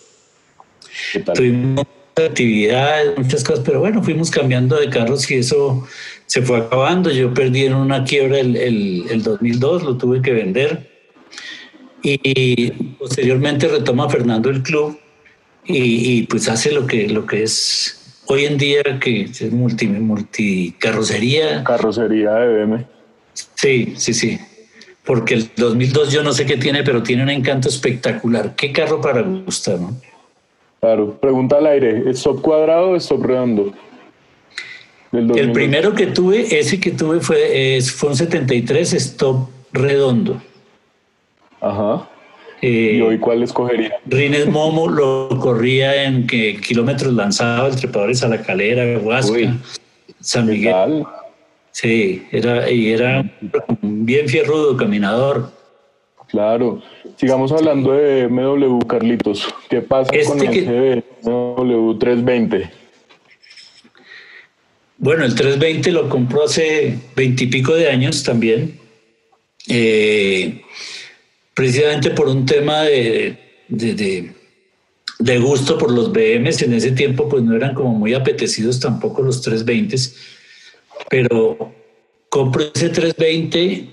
[1.36, 1.86] Tuvimos
[2.16, 5.88] actividades, muchas cosas, pero bueno, fuimos cambiando de carros y eso
[6.26, 7.12] se fue acabando.
[7.12, 10.89] Yo perdí en una quiebra el, el, 2002, lo tuve que vender.
[12.02, 14.98] Y, posteriormente retoma Fernando el club
[15.66, 19.88] y, y, pues hace lo que, lo que es hoy en día que es multi,
[19.88, 21.64] multicarrocería.
[21.64, 22.86] Carrocería de BM.
[23.34, 24.40] Sí, sí, sí.
[25.04, 28.56] Porque el 2002 yo no sé qué tiene, pero tiene un encanto espectacular.
[28.56, 29.96] ¿Qué carro para gustar, no?
[30.80, 31.20] Claro.
[31.20, 33.74] Pregunta al aire, ¿es stop cuadrado o stop redondo?
[35.12, 40.40] El primero que tuve, ese que tuve fue, fue un 73 stop redondo.
[41.62, 42.10] Ajá.
[42.62, 43.98] Eh, ¿Y hoy cuál escogería?
[44.06, 49.56] Rines Momo lo corría en que kilómetros lanzaba el trepadores a la calera, Huasca,
[50.20, 51.06] San Miguel.
[51.72, 53.24] Sí, era, y era
[53.82, 55.52] bien fierrudo, caminador.
[56.28, 56.82] Claro.
[57.16, 59.48] Sigamos hablando de BMW, Carlitos.
[59.70, 62.70] ¿Qué pasa Este con que- ese BMW 320?
[64.98, 68.78] Bueno, el 320 lo compró hace veintipico de años también,
[69.70, 70.62] eh,
[71.60, 74.32] precisamente por un tema de, de, de-
[75.20, 76.62] de gusto por los BMs.
[76.62, 79.98] En ese tiempo pues no eran como muy apetecidos tampoco los 320,
[81.10, 81.76] pero
[82.30, 83.90] compro ese 320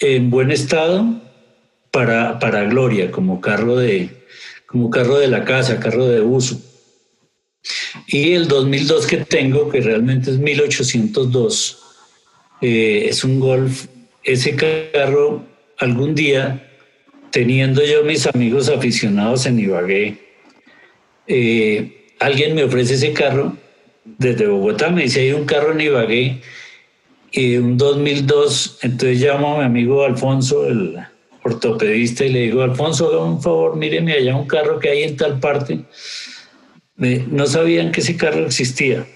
[0.00, 1.22] en buen estado
[1.90, 4.10] para, para Gloria, como carro, de,
[4.66, 6.60] como carro de la casa, carro de uso.
[8.06, 11.82] Y el 2002 que tengo, que realmente es 1802,
[12.60, 13.86] eh, es un Golf.
[14.22, 14.54] Ese
[14.92, 15.46] carro,
[15.78, 16.67] algún día,
[17.30, 20.18] teniendo yo mis amigos aficionados en Ibagué,
[21.26, 23.56] eh, alguien me ofrece ese carro
[24.04, 26.40] desde Bogotá, me dice, hay un carro en Ibagué,
[27.30, 30.96] y un 2002, entonces llamo a mi amigo Alfonso, el
[31.44, 35.38] ortopedista, y le digo, Alfonso, un favor, míreme allá un carro que hay en tal
[35.38, 35.80] parte.
[36.96, 39.06] Me- no sabían que ese carro existía.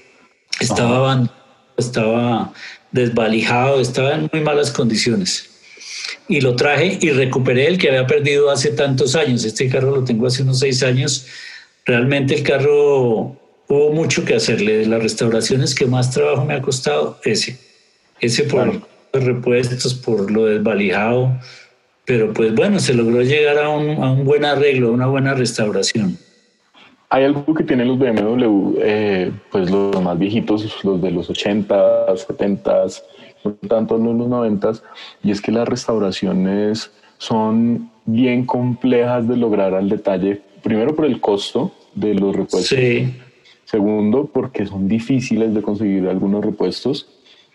[0.60, 1.34] Estaba, abandonado,
[1.78, 2.52] estaba
[2.92, 5.48] desvalijado, estaba en muy malas condiciones.
[6.28, 9.44] Y lo traje y recuperé el que había perdido hace tantos años.
[9.44, 11.26] Este carro lo tengo hace unos seis años.
[11.84, 13.36] Realmente el carro
[13.68, 14.78] hubo mucho que hacerle.
[14.78, 17.58] De las restauraciones que más trabajo me ha costado, ese.
[18.20, 18.86] Ese por Claro.
[19.12, 21.32] los repuestos, por lo desvalijado.
[22.04, 25.34] Pero pues bueno, se logró llegar a un, a un buen arreglo, a una buena
[25.34, 26.18] restauración.
[27.10, 32.16] Hay algo que tienen los BMW, eh, pues los más viejitos, los de los 80,
[32.16, 32.84] 70,
[33.44, 34.72] no tanto los 90,
[35.22, 41.20] y es que las restauraciones son bien complejas de lograr al detalle, primero por el
[41.20, 43.14] costo de los repuestos, Sí.
[43.64, 47.08] segundo porque son difíciles de conseguir algunos repuestos,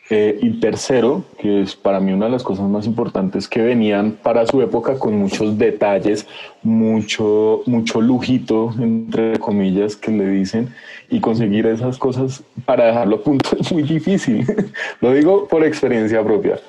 [0.10, 4.12] eh, y tercero, que es para mí una de las cosas más importantes, que venían
[4.12, 6.26] para su época con muchos detalles,
[6.64, 10.74] mucho, mucho lujito, entre comillas, que le dicen,
[11.10, 14.46] y conseguir esas cosas para dejarlo a punto es muy difícil.
[15.02, 16.60] Lo digo por experiencia propia,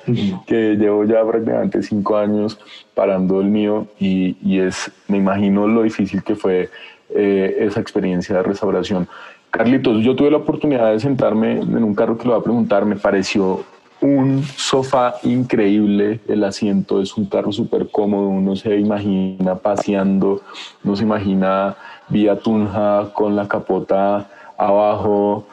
[0.45, 2.59] que llevo ya prácticamente cinco años
[2.93, 6.69] parando el mío y, y es, me imagino lo difícil que fue
[7.11, 9.07] eh, esa experiencia de restauración.
[9.51, 12.85] Carlitos, yo tuve la oportunidad de sentarme en un carro que lo va a preguntar,
[12.85, 13.65] me pareció
[14.01, 20.41] un sofá increíble, el asiento es un carro súper cómodo, uno se imagina paseando,
[20.83, 21.75] uno se imagina
[22.07, 25.47] vía Tunja con la capota abajo.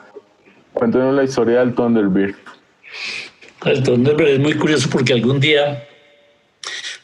[0.73, 2.35] Cuéntanos la historia del Thunderbird.
[3.65, 5.85] El Thunderbird es muy curioso porque algún día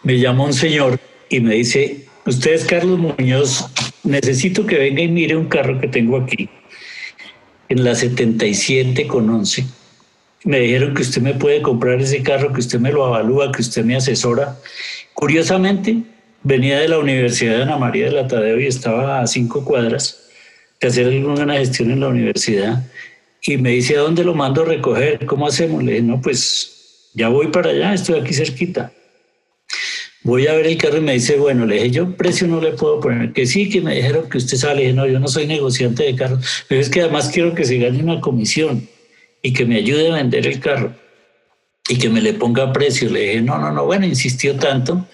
[0.03, 3.67] me llama un señor y me dice, usted es Carlos Muñoz,
[4.05, 6.49] necesito que venga y mire un carro que tengo aquí,
[7.73, 9.65] en la 77 con 11.
[10.45, 13.63] Me dijeron que usted me puede comprar ese carro, que usted me lo avalúa, que
[13.63, 14.59] usted me asesora.
[15.15, 16.03] Curiosamente,
[16.43, 20.29] venía de la Universidad de Ana María de la Tadeo y estaba a cinco cuadras
[20.81, 22.85] de hacer alguna gestión en la universidad
[23.41, 25.25] y me dice, ¿a dónde lo mando a recoger?
[25.27, 25.83] ¿Cómo hacemos?
[25.83, 28.93] Le dije, no, pues ya voy para allá, estoy aquí cerquita.
[30.25, 32.73] Voy a ver el carro y me dice, bueno, le dije, yo precio no le
[32.73, 34.77] puedo poner, que sí, que me dijeron que usted sale.
[34.77, 37.65] Le dije, no, yo no soy negociante de carros, pero es que además quiero que
[37.65, 38.89] se gane una comisión
[39.43, 40.95] y que me ayude a vender el carro
[41.89, 43.11] y que me le ponga precio.
[43.11, 45.07] Le dije, no, no, no, bueno, insistió tanto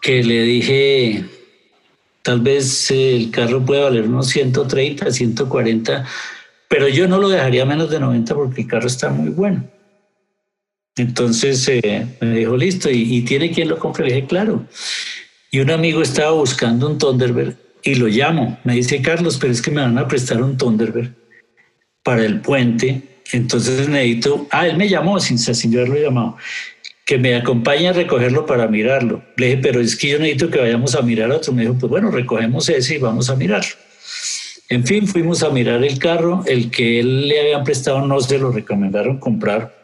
[0.00, 1.24] que le dije,
[2.22, 6.06] tal vez el carro puede valer unos 130, 140,
[6.68, 9.64] pero yo no lo dejaría menos de 90 porque el carro está muy bueno.
[10.96, 14.06] Entonces eh, me dijo, listo, ¿y, tiene quien lo compre?
[14.06, 14.64] Le dije, claro.
[15.50, 18.58] Y un amigo estaba buscando un Thunderbird y lo llamo.
[18.64, 21.10] Me dice, Carlos, pero es que me van a prestar un Thunderbird
[22.02, 23.02] para el puente.
[23.32, 26.36] Entonces necesito, ah, él me llamó sin, sin yo haberlo llamado,
[27.04, 29.22] que me acompañe a recogerlo para mirarlo.
[29.36, 31.52] Le dije, pero es que yo necesito que vayamos a mirar otro.
[31.52, 33.74] Me dijo, pues bueno, recogemos ese y vamos a mirarlo.
[34.68, 38.38] En fin, fuimos a mirar el carro, el que él le habían prestado no se
[38.38, 39.75] lo recomendaron comprar.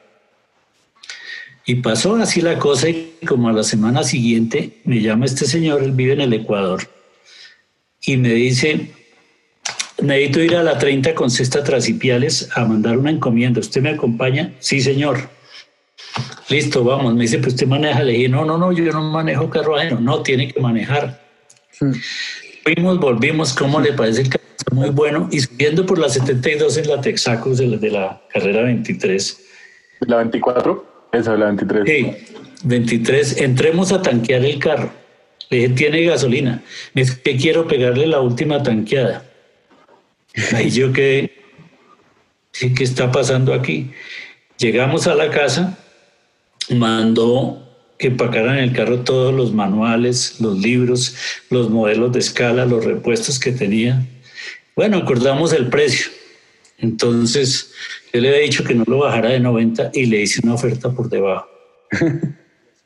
[1.64, 5.82] Y pasó así la cosa y como a la semana siguiente me llama este señor,
[5.82, 6.88] él vive en el Ecuador,
[8.04, 8.90] y me dice,
[10.00, 13.60] necesito ir a la 30 con cesta Trasipiales a mandar una encomienda.
[13.60, 14.52] ¿Usted me acompaña?
[14.58, 15.30] Sí, señor.
[16.48, 17.14] Listo, vamos.
[17.14, 18.02] Me dice, pues usted maneja.
[18.02, 20.00] Le dije, no, no, no, yo no manejo carro ajeno.
[20.00, 21.22] No, tiene que manejar.
[22.64, 23.52] Fuimos, volvimos.
[23.52, 24.44] ¿Cómo le parece el carro?
[24.58, 25.28] Está muy bueno.
[25.30, 29.40] Y subiendo por la 72 en la Texacos de la, de la carrera 23.
[30.00, 30.91] ¿La 24?
[31.12, 31.84] Esa es la 23.
[31.86, 32.34] Sí,
[32.64, 33.36] 23.
[33.38, 34.92] Entremos a tanquear el carro.
[35.50, 36.62] Le dije, tiene gasolina.
[36.94, 39.24] Dice, que quiero pegarle la última tanqueada.
[40.54, 41.30] Ahí yo que,
[42.52, 43.90] sí, ¿qué está pasando aquí?
[44.56, 45.78] Llegamos a la casa,
[46.70, 47.62] mandó
[48.06, 51.14] empacaran en el carro todos los manuales, los libros,
[51.50, 54.04] los modelos de escala, los repuestos que tenía.
[54.74, 56.10] Bueno, acordamos el precio.
[56.78, 57.72] Entonces,
[58.12, 60.90] yo le había dicho que no lo bajara de 90 y le hice una oferta
[60.90, 61.48] por debajo.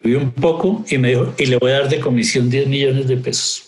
[0.02, 3.08] Subí un poco y me dijo, y le voy a dar de comisión 10 millones
[3.08, 3.64] de pesos.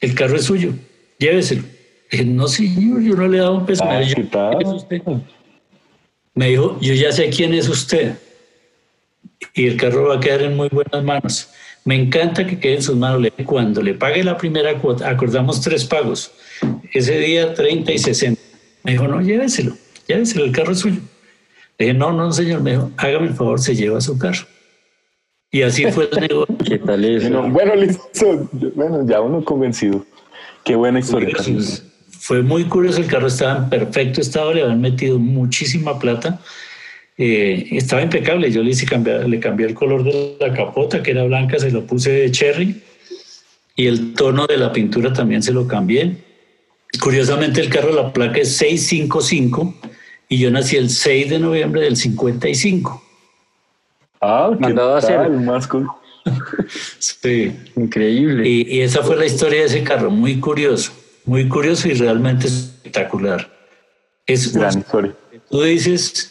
[0.00, 0.72] El carro es suyo,
[1.18, 1.62] lléveselo.
[2.10, 3.84] dije, no, señor, yo no le he dado un peso.
[3.84, 5.22] Ah, me, dijo,
[6.34, 8.14] me dijo, yo ya sé quién es usted
[9.54, 11.48] y el carro va a quedar en muy buenas manos.
[11.84, 13.26] Me encanta que quede en sus manos.
[13.46, 16.30] Cuando le pague la primera cuota, acordamos tres pagos.
[16.92, 18.40] Ese día 30 y 60.
[18.82, 19.76] Me dijo, no, lléveselo,
[20.14, 21.00] lléveselo, el carro es suyo.
[21.78, 24.46] Le dije, no, no, señor, me dijo, hágame el favor, se lleva su carro.
[25.50, 26.56] Y así fue el negocio.
[26.64, 27.28] ¿Qué tal eso?
[27.30, 28.48] Bueno, bueno, listo.
[28.74, 30.04] Bueno, ya uno convencido.
[30.64, 31.36] Qué buena historia.
[32.10, 36.40] Fue muy curioso, el carro estaba en perfecto estado, le habían metido muchísima plata.
[37.16, 41.10] Eh, estaba impecable, yo le hice cambiar, le cambié el color de la capota, que
[41.10, 42.82] era blanca, se lo puse de cherry
[43.80, 46.16] y el tono de la pintura también se lo cambié.
[47.02, 49.74] Curiosamente el carro, la placa es 655
[50.30, 53.02] y yo nací el 6 de noviembre del 55.
[54.20, 55.16] Ah, ¿qué Mandado a hacer.
[55.16, 55.40] tal?
[55.42, 55.88] Más cool.
[57.00, 57.52] Sí.
[57.76, 58.48] Increíble.
[58.48, 60.92] Y, y esa fue la historia de ese carro, muy curioso,
[61.24, 63.50] muy curioso y realmente espectacular.
[64.26, 65.14] Es Gran historia.
[65.50, 66.30] tú dices,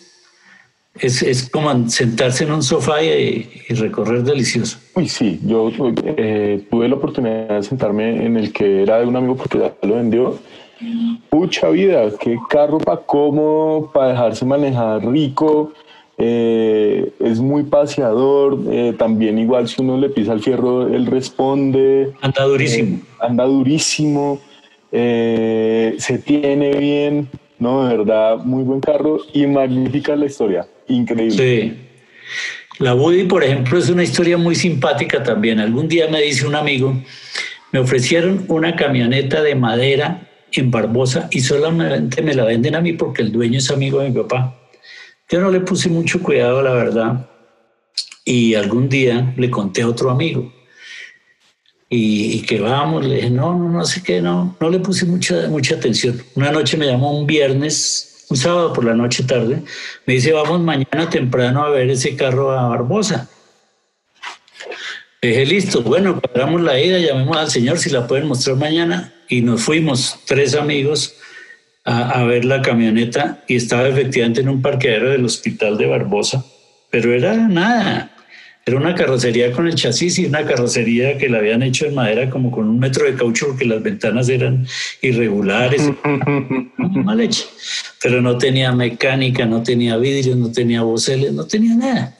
[0.96, 4.78] es, es como sentarse en un sofá y, y recorrer delicioso.
[4.96, 5.70] Uy, sí, yo
[6.06, 9.74] eh, tuve la oportunidad de sentarme en el que era de un amigo porque ya
[9.82, 10.40] lo vendió.
[11.30, 15.74] Pucha vida, qué carro para cómodo, para dejarse manejar rico.
[16.18, 18.60] eh, es muy paseador.
[18.70, 22.12] eh, también, igual, si uno le pisa el fierro, él responde.
[22.22, 22.98] Anda durísimo.
[22.98, 24.42] Eh, anda durísimo.
[24.92, 27.30] se tiene bien.
[27.58, 30.68] No, de verdad, muy buen carro y magnífica la historia.
[30.88, 31.32] Increíble.
[31.38, 31.74] Sí.
[32.80, 35.60] La Woody, por ejemplo, es una historia muy simpática también.
[35.60, 36.94] Algún día me dice un amigo,
[37.74, 42.94] me ofrecieron una camioneta de madera en Barbosa y solamente me la venden a mí
[42.94, 44.56] porque el dueño es amigo de mi papá.
[45.30, 47.30] Yo no le puse mucho cuidado, la verdad,
[48.26, 50.52] y algún día le conté a otro amigo.
[51.92, 55.48] Y, que vamos, le dije, no, no, no sé qué, no, no le puse mucha,
[55.48, 56.22] mucha atención.
[56.36, 59.64] Una noche me llamó un viernes, un sábado por la noche tarde,
[60.06, 63.28] me dice, vamos mañana temprano a ver ese carro a Barbosa.
[65.22, 69.14] Le dije, listo, bueno, paramos la ida, llamemos al señor si la pueden mostrar mañana.
[69.28, 71.16] Y nos fuimos, tres amigos,
[71.84, 76.46] a, a ver la camioneta y estaba efectivamente en un parqueadero del hospital de Barbosa,
[76.90, 78.12] pero era nada.
[78.66, 82.30] Era una carrocería con el chasis y una carrocería que la habían hecho en madera
[82.30, 84.68] como con un metro de caucho porque las ventanas eran
[85.02, 85.90] irregulares,
[86.78, 87.46] mal hecha.
[88.04, 92.16] Pero no tenía mecánica, no tenía vidrios, no tenía voceles, no tenía nada.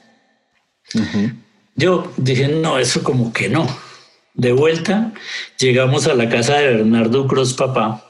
[1.80, 3.66] Yo dije, no, eso como que no.
[4.34, 5.14] De vuelta,
[5.58, 8.04] llegamos a la casa de Bernardo Cruz, papá,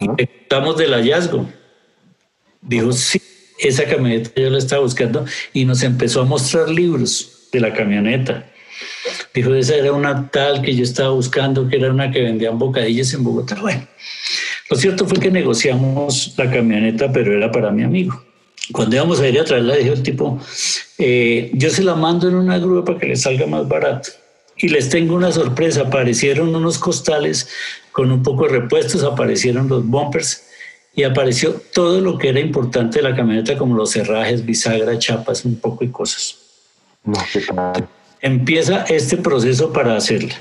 [0.00, 1.46] y contamos del hallazgo.
[2.62, 3.20] Dijo, sí,
[3.58, 8.50] esa camioneta yo la estaba buscando y nos empezó a mostrar libros de la camioneta.
[9.34, 13.12] Dijo, esa era una tal que yo estaba buscando, que era una que vendían bocadillas
[13.12, 13.56] en Bogotá.
[13.60, 13.86] Bueno,
[14.70, 18.24] lo cierto fue que negociamos la camioneta, pero era para mi amigo.
[18.72, 20.40] Cuando íbamos a ir a traerla, dijo el tipo,
[20.98, 24.10] eh, yo se la mando en una grúa para que le salga más barato.
[24.56, 27.48] Y les tengo una sorpresa, aparecieron unos costales
[27.92, 30.44] con un poco de repuestos, aparecieron los bumpers
[30.94, 35.44] y apareció todo lo que era importante de la camioneta, como los cerrajes, bisagra, chapas,
[35.44, 36.38] un poco de cosas.
[37.04, 37.16] No.
[38.20, 40.34] Empieza este proceso para hacerla.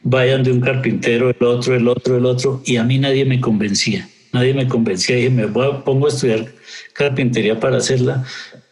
[0.00, 3.40] Vayan de un carpintero, el otro, el otro, el otro, y a mí nadie me
[3.40, 4.08] convencía.
[4.32, 5.14] Nadie me convencía.
[5.14, 6.46] Dije, me voy a, pongo a estudiar
[6.92, 8.24] carpintería para hacerla,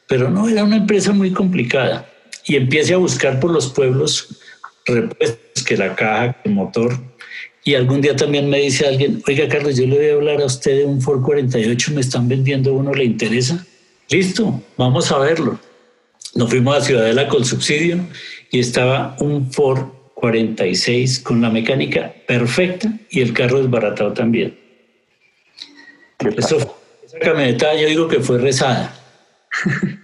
[0.09, 2.09] pero no, era una empresa muy complicada.
[2.45, 4.39] Y empiece a buscar por los pueblos
[4.87, 6.97] repuestos, que la caja, que el motor.
[7.65, 10.47] Y algún día también me dice alguien, oiga Carlos, yo le voy a hablar a
[10.47, 13.67] usted de un Ford 48, me están vendiendo uno, ¿le interesa?
[14.09, 15.59] Listo, vamos a verlo.
[16.37, 17.99] Nos fuimos a Ciudadela con subsidio
[18.53, 24.57] y estaba un Ford 46 con la mecánica perfecta y el carro desbaratado también.
[26.37, 28.95] Eso, esa camioneta yo digo que fue rezada.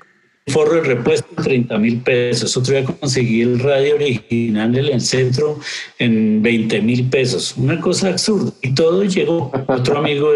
[0.48, 2.56] Forro de repuesto, 30 mil pesos.
[2.56, 5.60] Otro día conseguí el radio original en el centro
[5.98, 7.54] en 20 mil pesos.
[7.56, 8.52] Una cosa absurda.
[8.60, 10.32] Y todo llegó otro amigo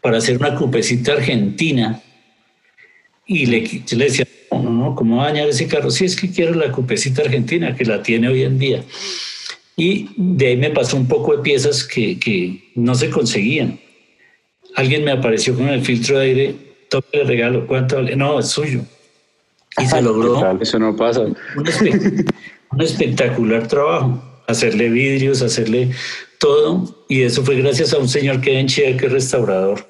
[0.00, 2.02] para hacer una cupecita argentina.
[3.24, 3.60] Y le,
[4.04, 5.90] decía, no, no, no, ¿cómo va a dañar ese carro?
[5.90, 8.82] Sí, es que quiero la cupecita argentina, que la tiene hoy en día.
[9.76, 13.78] Y de ahí me pasó un poco de piezas que, que no se conseguían.
[14.74, 16.54] Alguien me apareció con el filtro de aire,
[16.92, 18.14] toque le regalo, ¿cuánto vale?
[18.14, 18.82] No, es suyo.
[19.78, 20.60] Y se logró.
[20.60, 21.22] Eso no pasa.
[21.22, 24.22] Un, espectacular trabajo.
[24.46, 25.90] Hacerle vidrios, hacerle
[26.38, 27.04] todo.
[27.08, 29.86] Y eso fue gracias a un señor que en Chile, que es restaurador,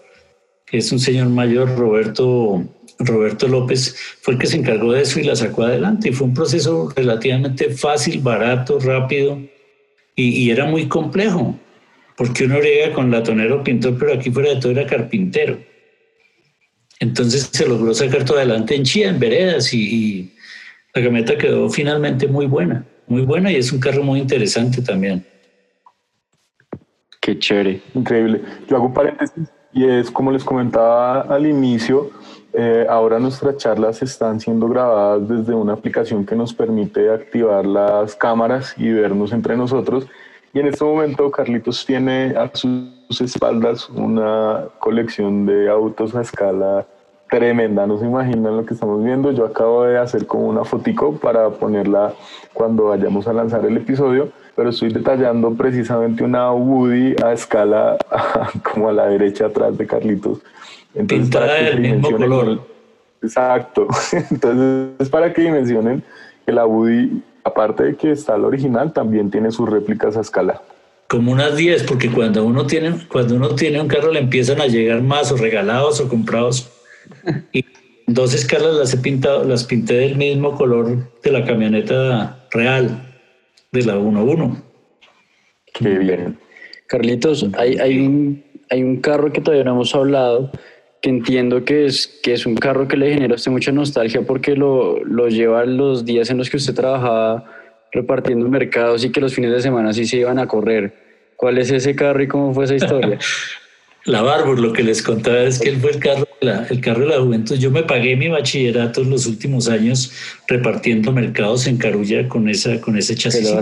[0.65, 2.63] que es un señor mayor, Roberto,
[3.01, 6.11] Roberto López, fue el que se encargó de eso y la sacó adelante.
[6.11, 9.41] Y fue un proceso relativamente fácil, barato, rápido.
[10.15, 11.59] Y, y era muy complejo,
[12.17, 15.72] porque uno llega con latonero pintor, pero aquí fuera de todo era carpintero.
[17.03, 20.33] Entonces se logró sacar todo adelante en Chía, en veredas, y,
[20.95, 25.27] la camioneta quedó finalmente muy buena, muy buena y es un carro muy interesante también.
[27.21, 27.81] Qué chévere.
[27.95, 28.43] Increíble.
[28.69, 32.11] Yo hago paréntesis y es como les comentaba al inicio,
[32.53, 38.15] eh, ahora nuestras charlas están siendo grabadas desde una aplicación que nos permite activar las
[38.15, 40.07] cámaras y vernos entre nosotros.
[40.55, 46.87] Y en este momento Carlitos tiene a sus espaldas una colección de autos a escala
[47.31, 49.33] tremenda, no se imaginan lo que estamos viendo.
[49.33, 52.13] Yo acabo de hacer como una fotico para ponerla
[52.53, 57.97] cuando vayamos a lanzar el episodio, pero estoy detallando precisamente una Woody a escala
[58.75, 60.41] como a la derecha atrás de Carlitos.
[60.95, 62.61] Entonces, Pintada del mismo color.
[63.23, 63.89] Exacto.
[64.31, 66.05] Entonces, es para que dimensionen
[66.47, 70.61] la Woody, aparte de que está el original, también tiene sus réplicas a escala
[71.12, 74.66] como unas 10, porque cuando uno tiene, cuando uno tiene un carro le empiezan a
[74.66, 76.72] llegar más o regalados o comprados
[77.53, 77.66] y
[78.07, 83.14] dos escalas las he pintado, las pinté del mismo color de la camioneta real,
[83.72, 84.62] de la 1.1.
[85.74, 86.38] Qué bien.
[86.86, 90.51] Carlitos, hay, hay, un, hay un carro que todavía no hemos hablado,
[91.03, 94.23] que entiendo que es, que es un carro que le genera a usted mucha nostalgia
[94.23, 97.45] porque lo, lo lleva los días en los que usted trabajaba
[97.91, 100.95] repartiendo mercados y que los fines de semana sí se iban a correr.
[101.37, 103.19] ¿Cuál es ese carro y cómo fue esa historia?
[104.05, 106.81] la Barbour, lo que les contaba es que él fue el carro, de la, el
[106.81, 107.57] carro de la juventud.
[107.57, 110.13] Yo me pagué mi bachillerato en los últimos años
[110.47, 113.53] repartiendo mercados en Carulla con, esa, con ese chasis.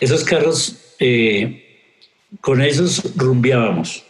[0.00, 1.90] Esos carros, eh,
[2.40, 4.04] con esos rumbeábamos,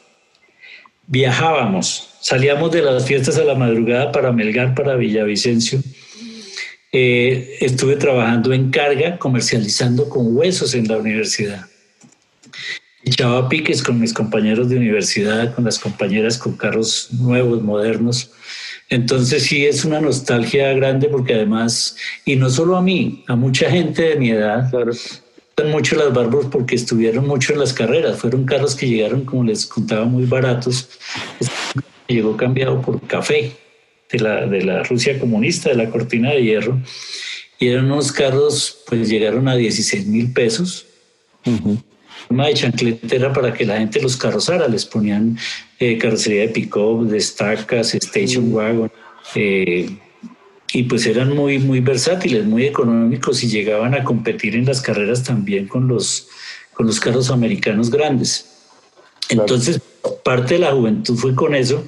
[1.07, 5.81] viajábamos, salíamos de las fiestas a la madrugada para Melgar, para Villavicencio.
[6.93, 11.67] Eh, estuve trabajando en carga, comercializando con huesos en la universidad
[13.05, 18.31] echaba piques con mis compañeros de universidad, con las compañeras con carros nuevos, modernos.
[18.89, 23.71] Entonces sí es una nostalgia grande porque además, y no solo a mí, a mucha
[23.71, 24.93] gente de mi edad, claro.
[25.71, 28.19] Mucho las Barbos porque estuvieron mucho en las carreras.
[28.19, 30.89] Fueron carros que llegaron, como les contaba, muy baratos.
[32.09, 33.53] Llegó cambiado por café
[34.11, 36.81] de la, de la Rusia comunista, de la cortina de hierro.
[37.59, 40.87] Y eran unos carros, pues llegaron a 16 mil pesos
[41.45, 44.69] de chancletera para que la gente los carrozara.
[44.69, 45.39] Les ponían
[45.79, 48.55] eh, carrocería de pick-up, de estacas, station mm.
[48.55, 48.93] wagon.
[49.35, 49.91] Eh,
[50.73, 55.23] y pues eran muy, muy versátiles, muy económicos y llegaban a competir en las carreras
[55.23, 56.29] también con los,
[56.73, 58.49] con los carros americanos grandes.
[59.29, 59.81] Entonces,
[60.25, 61.87] parte de la juventud fue con eso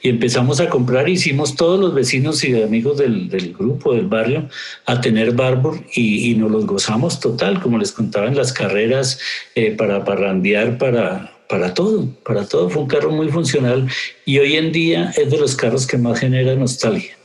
[0.00, 4.48] y empezamos a comprar, hicimos todos los vecinos y amigos del, del grupo, del barrio,
[4.84, 9.20] a tener Barbour y, y, nos los gozamos total, como les contaba en las carreras,
[9.54, 12.68] eh, para parrandear, para, para todo, para todo.
[12.68, 13.86] Fue un carro muy funcional
[14.24, 17.16] y hoy en día es de los carros que más genera nostalgia.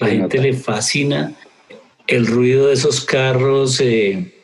[0.00, 1.34] La gente le fascina
[2.06, 3.80] el ruido de esos carros.
[3.80, 4.34] Eh,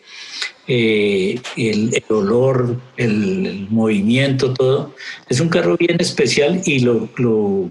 [0.68, 4.94] eh, el, olor, el, movimiento, todo.
[5.28, 7.70] Es un carro bien especial y lo, lo,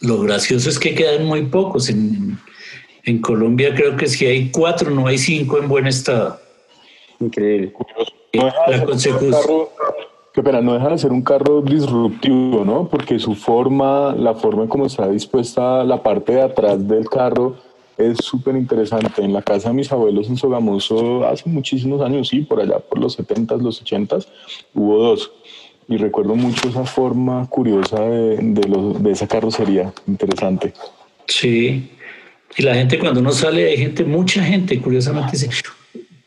[0.00, 1.90] lo gracioso es que quedan muy pocos.
[1.90, 2.38] En,
[3.04, 6.40] en, Colombia creo que si hay cuatro, no hay cinco en buen estado.
[7.20, 7.74] Increíble.
[8.66, 9.68] la consecución.
[10.34, 12.88] Qué pena, no deja de ser un carro disruptivo, ¿no?
[12.88, 17.56] Porque su forma, la forma en cómo está dispuesta la parte de atrás del carro,
[17.96, 19.22] es súper interesante.
[19.22, 22.98] En la casa de mis abuelos en Sogamoso hace muchísimos años, sí, por allá por
[22.98, 24.26] los 70s, los 80s,
[24.74, 25.30] hubo dos.
[25.86, 30.72] Y recuerdo mucho esa forma curiosa de, de, esa carrocería, interesante.
[31.28, 31.90] Sí,
[32.56, 35.48] y la gente cuando uno sale, hay gente, mucha gente, curiosamente dice,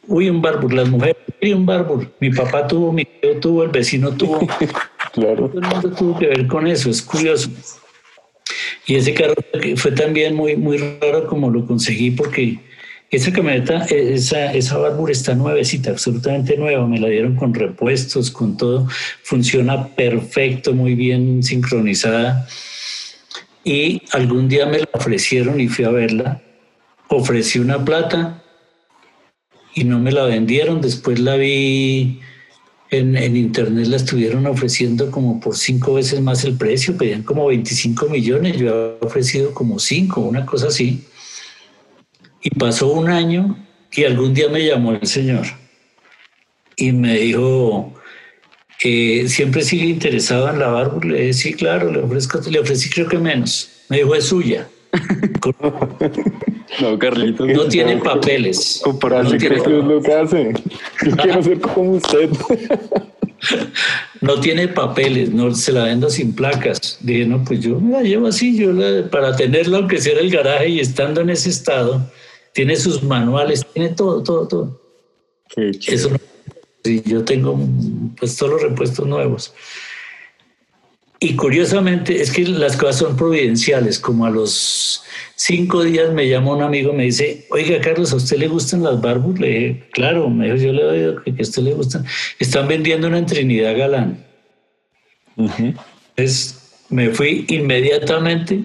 [0.08, 3.70] uy, un barbur, las mujeres, uy, un barbur, mi papá tuvo, mi tío tuvo, el
[3.70, 4.39] vecino tuvo.
[5.14, 5.49] claro.
[5.49, 7.49] Todo el mundo tuvo que ver con eso, es curioso.
[8.86, 9.36] Y ese carro
[9.76, 12.60] fue también muy, muy raro como lo conseguí porque
[13.10, 16.88] esa camioneta, esa, esa Barbur está nuevecita, absolutamente nueva.
[16.88, 18.88] Me la dieron con repuestos, con todo.
[19.24, 22.47] Funciona perfecto, muy bien sincronizada.
[23.64, 26.41] Y algún día me la ofrecieron y fui a verla.
[27.10, 28.43] Ofrecí una plata
[29.78, 30.82] y no me la vendieron.
[30.82, 32.19] Después la vi
[32.89, 37.45] en, en, internet la estuvieron ofreciendo como por cinco veces más el precio, pedían como
[37.45, 41.05] 25 millones, yo había ofrecido como cinco, una cosa así.
[42.41, 45.45] Y pasó un año y algún día me llamó el señor
[46.75, 47.93] y me dijo,
[48.84, 50.99] eh, ¿siempre sigue interesado en la?
[51.03, 53.69] Le dije, sí, claro, le, ofrezco, le ofrecí creo que menos.
[53.89, 54.67] Me dijo, es suya.
[56.81, 57.47] no, Carlitos.
[57.47, 58.81] No tiene papeles.
[58.85, 58.97] No
[59.38, 60.53] tiene lo que hace.
[61.05, 62.29] Yo quiero ser como usted.
[64.21, 66.97] no tiene papeles, no se la vendo sin placas.
[67.01, 70.19] Dije, no, pues yo me la llevo así, yo la, para tenerla aunque sea en
[70.19, 72.09] el garaje y estando en ese estado,
[72.53, 74.81] tiene sus manuales, tiene todo, todo, todo.
[75.55, 76.17] Qué Eso no
[77.05, 77.59] yo tengo
[78.19, 79.53] pues todos los repuestos nuevos.
[81.20, 85.03] Y curiosamente es que las cosas son providenciales, como a los
[85.36, 89.01] cinco días me llama un amigo me dice, oiga Carlos, ¿a usted le gustan las
[89.01, 89.39] barbus?
[89.39, 92.05] Le dije, claro, me dijo, yo le oído que a usted le gustan.
[92.38, 94.26] Están vendiendo una en Trinidad Galán.
[95.38, 98.63] Entonces me fui inmediatamente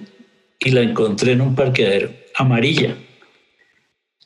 [0.59, 2.97] y la encontré en un parqueadero, amarilla,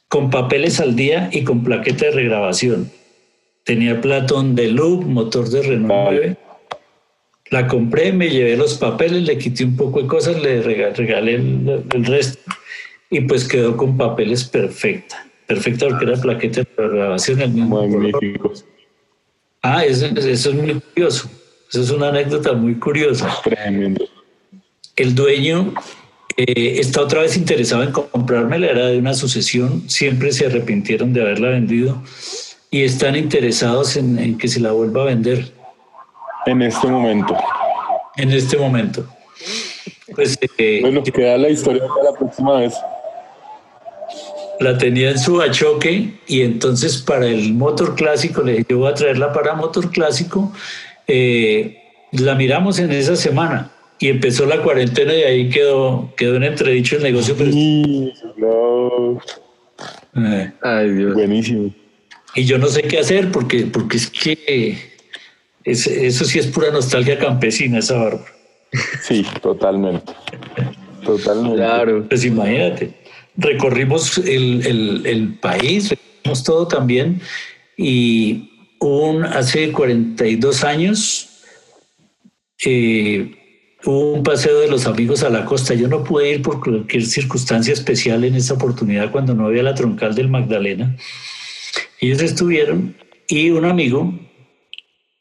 [0.09, 2.91] con papeles al día y con plaqueta de regrabación.
[3.65, 6.37] Tenía Platón de loop, motor de Renault 9.
[7.51, 12.05] La compré, me llevé los papeles, le quité un poco de cosas, le regalé el,
[12.05, 12.41] resto
[13.11, 15.27] y pues quedó con papeles perfecta.
[15.47, 17.41] Perfecta porque era plaqueta de grabación.
[17.41, 18.53] El mismo Magnífico.
[19.63, 21.31] Ah, eso, eso, es muy curioso.
[21.71, 23.29] Eso es una anécdota muy curiosa.
[23.45, 24.05] Tremendo.
[24.97, 25.75] El dueño
[26.37, 31.23] eh, está otra vez interesado en comprármela, era de una sucesión, siempre se arrepintieron de
[31.23, 32.03] haberla vendido
[32.71, 35.53] y están interesados en, que se la vuelva a vender.
[36.47, 37.37] En este momento.
[38.17, 39.07] En este momento.
[40.15, 42.75] Pues, eh, bueno, queda la historia para la próxima vez.
[44.61, 48.91] La tenía en su achoque y entonces para el motor clásico le dije, yo voy
[48.91, 50.53] a traerla para motor clásico.
[51.07, 51.79] Eh,
[52.13, 56.97] la miramos en esa semana y empezó la cuarentena y ahí quedó, quedó en entredicho
[56.97, 57.37] el negocio.
[57.37, 57.53] Pero...
[60.17, 60.53] Eh.
[60.63, 61.15] Ay, Dios.
[61.15, 61.71] Buenísimo
[62.37, 64.96] y yo no sé qué hacer porque, porque es que
[65.67, 68.25] eso sí es pura nostalgia campesina esa barba.
[69.03, 70.13] Sí, totalmente.
[71.05, 71.57] Totalmente.
[71.57, 72.07] Claro.
[72.09, 72.93] Pues imagínate,
[73.37, 74.67] recorrimos el,
[75.07, 77.21] el, país, recorrimos todo también
[77.77, 78.51] y
[78.81, 81.29] un, hace 42 años
[82.65, 83.37] eh,
[83.85, 85.75] hubo un paseo de los amigos a la costa.
[85.75, 89.75] Yo no pude ir por cualquier circunstancia especial en esa oportunidad cuando no había la
[89.75, 90.97] troncal del Magdalena.
[92.01, 92.97] Ellos estuvieron
[93.29, 94.26] y un amigo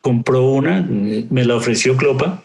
[0.05, 2.43] compró una, me la ofreció Clopa,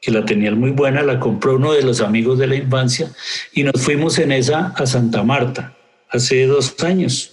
[0.00, 3.12] que la tenía muy buena, la compró uno de los amigos de la infancia
[3.52, 5.76] y nos fuimos en esa a Santa Marta
[6.08, 7.30] hace dos años.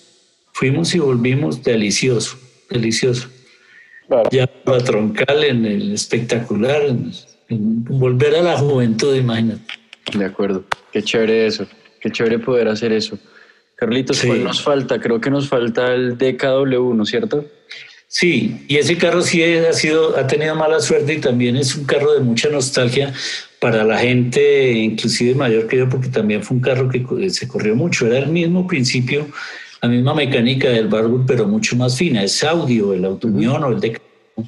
[0.52, 2.38] Fuimos y volvimos delicioso,
[2.70, 3.30] delicioso.
[4.32, 6.82] Ya a troncal en el espectacular,
[7.50, 9.64] volver a la juventud, imagínate.
[10.14, 11.68] De acuerdo, qué chévere eso,
[12.02, 13.18] qué chévere poder hacer eso.
[13.78, 15.00] Carlitos, ¿cuál nos falta?
[15.00, 17.46] Creo que nos falta el DKW, ¿no es cierto?
[18.12, 21.86] Sí, y ese carro sí ha, sido, ha tenido mala suerte y también es un
[21.86, 23.14] carro de mucha nostalgia
[23.62, 27.76] para la gente, inclusive mayor que yo, porque también fue un carro que se corrió
[27.76, 28.08] mucho.
[28.08, 29.28] Era el mismo principio,
[29.84, 32.24] la misma mecánica del Barbull, pero mucho más fina.
[32.24, 34.44] Es audio, el Automión o el DKW.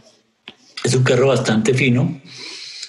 [0.84, 2.20] Es un carro bastante fino,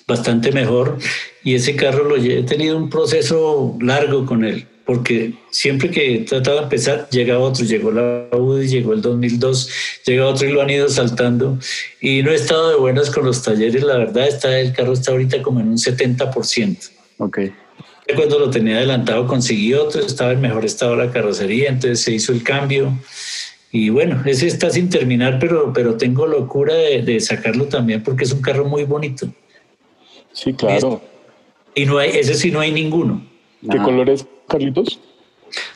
[0.08, 0.96] bastante mejor.
[1.44, 6.58] Y ese carro lo he tenido un proceso largo con él porque siempre que trataba
[6.58, 9.70] de empezar, llega otro, llegó la UDI, llegó el 2002,
[10.04, 11.58] llega otro y lo han ido saltando.
[11.98, 15.12] Y no he estado de buenas con los talleres, la verdad, está, el carro está
[15.12, 16.90] ahorita como en un 70%.
[17.16, 17.38] Ok.
[18.14, 22.32] Cuando lo tenía adelantado conseguí otro, estaba en mejor estado la carrocería, entonces se hizo
[22.32, 22.92] el cambio.
[23.70, 28.32] Y bueno, ese está sin terminar, pero, pero tengo locura de, sacarlo también porque es
[28.32, 29.26] un carro muy bonito.
[30.34, 31.00] Sí, claro.
[31.74, 33.31] Y no hay, ese sí no hay ninguno.
[33.70, 34.26] ¿Qué color es?
[34.48, 35.00] Carlitos?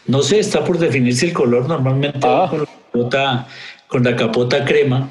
[0.07, 1.69] No sé, está por definirse el color.
[1.69, 2.51] Normalmente ah.
[3.89, 5.09] con, la capota, crema,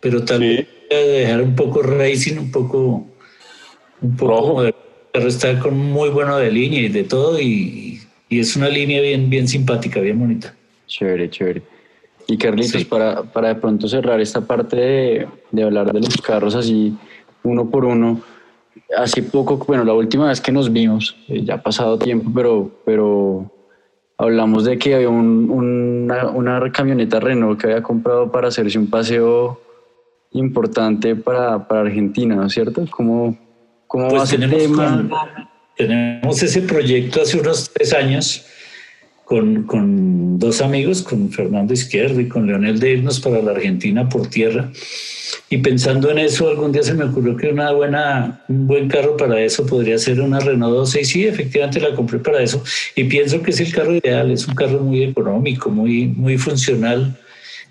[0.00, 3.06] pero también dejar un poco racing, un poco,
[4.00, 4.74] un poco de
[5.14, 8.00] está con muy bueno de línea y de todo y,
[8.30, 10.54] es una línea bien, bien simpática, bien bonita.
[10.86, 11.62] Chévere, chévere.
[12.26, 16.54] Y Carlitos, para, para de pronto cerrar esta parte de, de hablar de los carros
[16.54, 16.94] así
[17.42, 18.20] uno por uno,
[18.96, 22.70] hace poco, bueno, la última vez que nos vimos, eh, ya ha pasado tiempo, pero,
[22.84, 23.50] pero
[24.16, 29.60] hablamos de que había una, una, camioneta Renault que había comprado para hacerse un paseo
[30.32, 32.84] importante para, para Argentina, ¿no es cierto?
[32.90, 33.36] ¿Cómo,
[33.86, 34.70] cómo pues tenemos,
[35.76, 38.44] tenemos ese proyecto hace unos tres años
[39.24, 44.08] con, con, dos amigos, con Fernando Izquierdo y con Leonel de irnos para la Argentina
[44.08, 44.70] por tierra.
[45.50, 49.16] Y pensando en eso, algún día se me ocurrió que una buena, un buen carro
[49.16, 51.00] para eso podría ser una Renault 12.
[51.00, 52.62] Y sí, efectivamente la compré para eso.
[52.94, 57.18] Y pienso que es el carro ideal, es un carro muy económico, muy, muy funcional.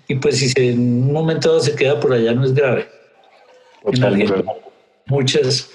[0.08, 2.88] Y pues si en un momento dado se queda por allá no es grave.
[5.06, 5.70] muchas,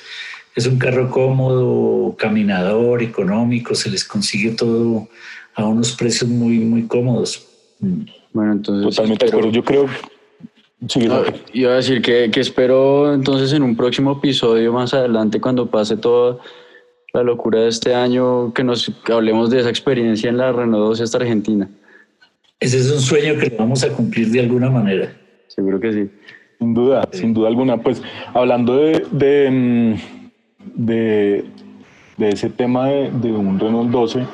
[0.55, 5.07] es un carro cómodo, caminador, económico, se les consigue todo
[5.55, 7.47] a unos precios muy, muy cómodos.
[8.34, 8.95] Bueno, entonces.
[8.95, 9.51] Totalmente de acuerdo.
[9.51, 9.88] Yo creo.
[10.88, 11.07] Sí,
[11.53, 15.97] iba a decir que, que, espero entonces en un próximo episodio más adelante, cuando pase
[15.97, 16.39] toda
[17.13, 21.03] la locura de este año, que nos hablemos de esa experiencia en la Renault 12
[21.03, 21.69] hasta Argentina.
[22.59, 25.13] Ese es un sueño que vamos a cumplir de alguna manera.
[25.47, 26.09] Seguro que sí.
[26.59, 27.77] Sin duda, sin duda alguna.
[27.77, 28.01] Pues
[28.34, 29.95] hablando de, de, mm,
[30.75, 31.45] de,
[32.17, 34.25] de ese tema de, de un Renault 12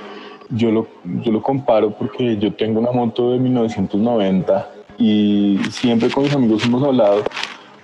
[0.51, 0.87] yo lo,
[1.23, 6.65] yo lo comparo porque yo tengo una moto de 1990 y siempre con mis amigos
[6.65, 7.23] hemos hablado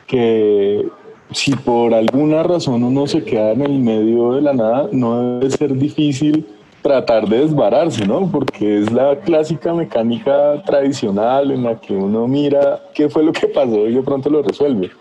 [0.05, 0.85] que
[1.31, 5.49] si por alguna razón uno se queda en el medio de la nada, no debe
[5.49, 6.45] ser difícil
[6.81, 8.29] tratar de desbararse, ¿no?
[8.31, 13.47] Porque es la clásica mecánica tradicional en la que uno mira qué fue lo que
[13.47, 14.91] pasó y de pronto lo resuelve.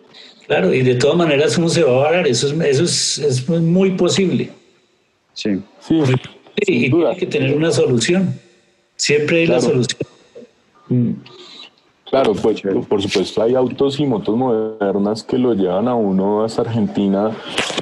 [0.47, 3.49] Claro, y de todas maneras uno se va a varar, eso es, eso es, es
[3.49, 4.51] muy posible.
[5.35, 5.61] Sí.
[5.81, 6.03] Sí.
[6.65, 8.39] Sí, y tiene que tener una solución.
[8.97, 10.01] Siempre hay la solución.
[12.15, 16.63] Claro, pues por supuesto hay autos y motos modernas que lo llevan a uno hasta
[16.63, 17.33] Argentina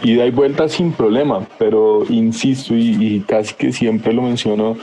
[0.03, 4.79] y da vuelta sin problema, pero insisto y, casi que siempre lo menciono,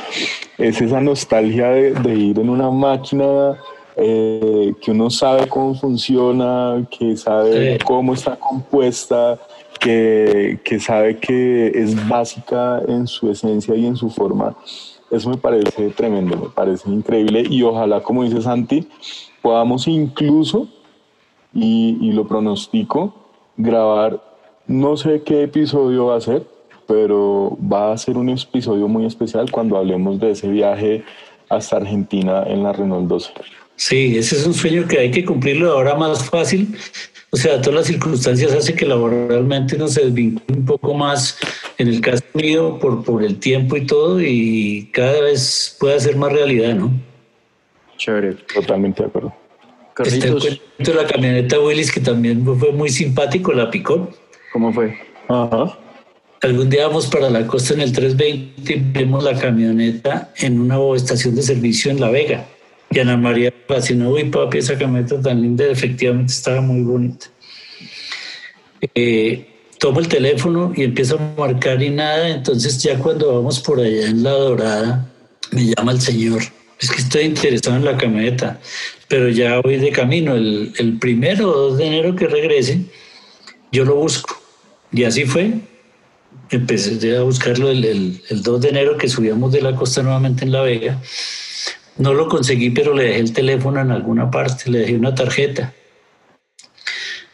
[0.59, 3.57] es esa nostalgia de, ir en una máquina
[3.95, 9.39] eh, que uno sabe cómo funciona, que sabe cómo está compuesta,
[9.79, 14.55] que, que, sabe que es básica en su esencia y en su forma.
[15.09, 18.87] Eso me parece tremendo, me parece increíble y ojalá, como dice Santi,
[19.41, 20.67] podamos incluso,
[21.53, 23.13] y, y lo pronostico,
[23.57, 24.21] grabar,
[24.67, 26.45] no sé qué episodio va a ser,
[26.87, 31.03] pero va a ser un episodio muy especial cuando hablemos de ese viaje
[31.49, 33.31] hasta Argentina en la Renault 12.
[33.75, 36.75] Sí, ese es un sueño que hay que cumplirlo ahora más fácil
[37.31, 41.37] o sea, todas las circunstancias hacen que laboralmente nos desvincule un poco más,
[41.77, 46.15] en el caso mío, por, por el tiempo y todo, y cada vez puede ser
[46.15, 46.91] más realidad, ¿no?
[47.99, 49.35] Chévere, totalmente de acuerdo.
[49.93, 50.59] Carlitos.
[50.77, 54.09] Este la camioneta Willis, que también fue muy simpático, la picó.
[54.53, 54.97] ¿Cómo fue?
[55.27, 55.77] Ajá.
[56.41, 60.77] Algún día vamos para la costa en el 320 y vemos la camioneta en una
[60.95, 62.45] estación de servicio en La Vega.
[62.89, 63.53] Y Ana María
[63.95, 67.27] no uy papi, esa camioneta tan linda, efectivamente estaba muy bonita.
[68.95, 69.45] Eh,
[69.77, 74.07] tomo el teléfono y empiezo a marcar y nada, entonces ya cuando vamos por allá
[74.07, 75.05] en La Dorada,
[75.51, 76.41] me llama el señor,
[76.80, 78.59] es que estoy interesado en la camioneta,
[79.07, 82.82] pero ya voy de camino, el, el primero o 2 de enero que regrese,
[83.71, 84.41] yo lo busco.
[84.91, 85.53] Y así fue,
[86.49, 90.45] empecé a buscarlo el, el, el 2 de enero que subíamos de la costa nuevamente
[90.45, 90.99] en La Vega
[91.99, 95.73] no lo conseguí, pero le dejé el teléfono en alguna parte, le dejé una tarjeta.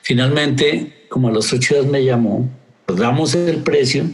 [0.01, 2.49] Finalmente, como a los ocho días me llamó,
[2.87, 4.05] damos el precio,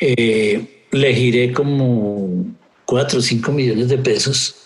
[0.00, 2.46] eh, le giré como
[2.84, 4.56] cuatro o cinco millones de pesos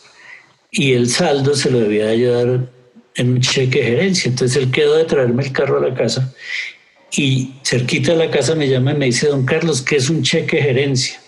[0.70, 2.70] y el saldo se lo debía ayudar
[3.14, 4.28] en un cheque de gerencia.
[4.28, 6.32] Entonces él quedó de traerme el carro a la casa
[7.16, 10.22] y cerquita de la casa me llama y me dice, don Carlos, ¿qué es un
[10.22, 11.20] cheque de gerencia?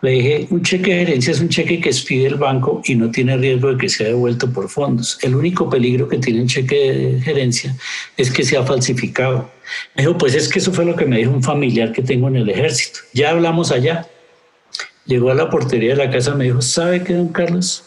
[0.00, 3.10] Le dije, un cheque de gerencia es un cheque que expide el banco y no
[3.10, 5.18] tiene riesgo de que sea devuelto por fondos.
[5.22, 7.74] El único peligro que tiene un cheque de gerencia
[8.16, 9.50] es que sea falsificado.
[9.96, 12.28] Me dijo, pues es que eso fue lo que me dijo un familiar que tengo
[12.28, 13.00] en el ejército.
[13.12, 14.06] Ya hablamos allá.
[15.08, 17.82] Llegó a la portería de la casa, me dijo, ¿sabe qué, don Carlos?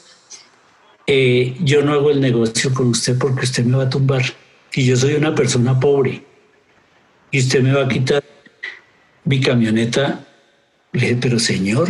[1.08, 4.24] Eh, yo no hago el negocio con usted porque usted me va a tumbar.
[4.74, 6.24] Y yo soy una persona pobre.
[7.32, 8.24] Y usted me va a quitar
[9.24, 10.26] mi camioneta
[10.94, 11.88] le dije, pero señor,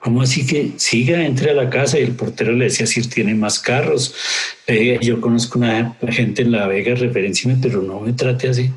[0.00, 1.98] ¿cómo así que siga, entre a la casa?
[1.98, 4.14] Y el portero le decía, si tiene más carros.
[5.00, 8.70] yo conozco una gente en La Vega, referenciame, pero no me trate así.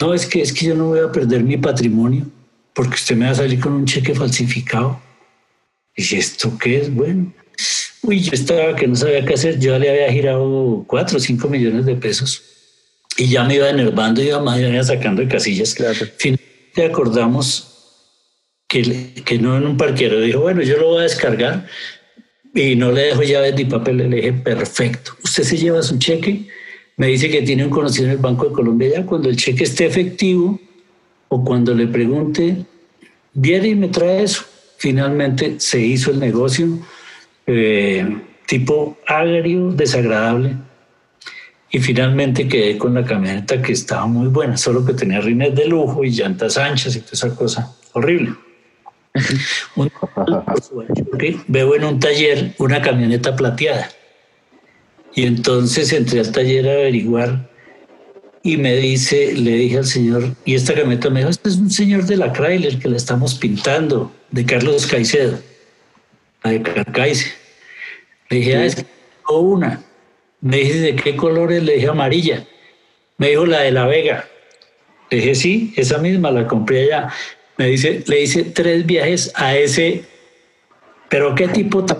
[0.00, 2.26] No, es que, es que yo no voy a perder mi patrimonio
[2.74, 5.00] porque usted me va a salir con un cheque falsificado.
[5.96, 6.94] Y ¿esto qué es?
[6.94, 7.32] Bueno,
[8.02, 9.58] uy, yo estaba que no sabía qué hacer.
[9.58, 12.42] Yo le había girado cuatro o cinco millones de pesos
[13.16, 15.74] y ya me iba enervando, iba, iba sacando de casillas.
[15.74, 16.06] Claro.
[16.16, 17.70] Finalmente acordamos
[18.66, 20.20] que, no en un parquero.
[20.20, 21.66] Dijo, bueno, yo lo voy a descargar
[22.54, 23.98] y no le dejo llaves ni papel.
[23.98, 25.12] Le dije, perfecto.
[25.22, 26.46] Usted se lleva su cheque,
[26.96, 29.06] me dice que tiene un conocido en el Banco de Colombia ya.
[29.06, 30.58] Cuando el cheque esté efectivo
[31.32, 32.66] o cuando le pregunte,
[33.32, 34.44] viene y me trae eso.
[34.78, 36.66] finalmente se hizo el negocio,
[37.46, 38.04] eh,
[38.46, 40.56] tipo agrio, desagradable,
[41.70, 45.66] y finalmente quedé con la camioneta que estaba muy buena, solo que tenía rines de
[45.66, 48.34] lujo y llantas anchas y toda esa cosa horrible.
[51.46, 53.88] veo en un taller una camioneta plateada.
[55.14, 57.49] Y entonces entré al taller a averiguar
[58.42, 61.70] y me dice, le dije al señor, y esta camioneta me dijo, este es un
[61.70, 65.38] señor de la Chrysler que la estamos pintando, de Carlos Caicedo,
[66.42, 67.32] la de Carcaice.
[68.30, 68.86] Le dije, ah, es que
[69.28, 69.82] una.
[70.40, 71.62] Me dice, ¿de qué colores?
[71.62, 72.46] Le dije, amarilla.
[73.18, 74.26] Me dijo, la de La Vega.
[75.10, 77.12] Le dije, sí, esa misma la compré allá.
[77.58, 80.04] Me dice, le hice tres viajes a ese,
[81.10, 81.98] pero qué tipo tan,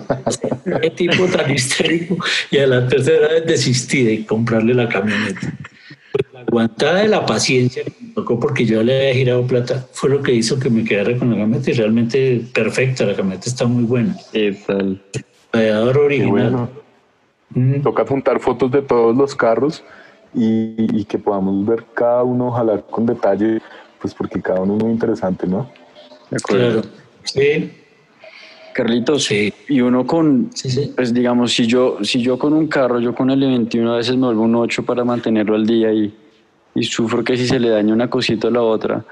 [0.81, 2.17] qué tipo tan histérico.
[2.51, 5.53] Y a la tercera vez desistí de comprarle la camioneta.
[6.41, 10.09] La aguantada de la paciencia que me tocó porque yo le había girado plata fue
[10.09, 13.67] lo que hizo que me quedara con la camioneta y realmente perfecta, la camioneta está
[13.67, 14.17] muy buena.
[14.33, 15.03] Es el
[15.53, 16.71] radiador original.
[17.51, 17.83] Mm.
[17.83, 19.85] Toca juntar fotos de todos los carros
[20.33, 23.61] y, que podamos ver cada uno, ojalá con detalle,
[24.01, 25.71] pues porque cada uno es muy interesante, ¿no?
[26.31, 26.83] De acuerdo.
[27.25, 27.73] Sí.
[28.73, 29.53] Carlitos, sí.
[29.69, 30.49] y uno con,
[30.97, 34.17] pues digamos, si yo, si yo con un carro, yo con el 21 a veces
[34.17, 36.15] me vuelvo un 8 para mantenerlo al día y,
[36.75, 39.05] y sufro que si se le daña una cosita a la otra,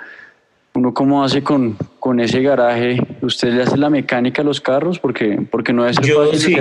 [0.74, 4.98] uno cómo hace con, con ese garaje, ¿usted le hace la mecánica a los carros?
[4.98, 6.56] Porque, porque no es fácil sí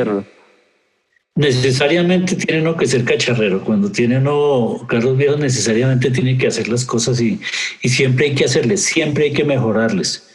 [1.38, 3.64] necesariamente tiene uno que ser cacharrero.
[3.64, 7.40] Cuando tiene uno carros viejos, necesariamente tiene que hacer las cosas y,
[7.82, 10.28] y siempre hay que hacerles, siempre hay que mejorarles.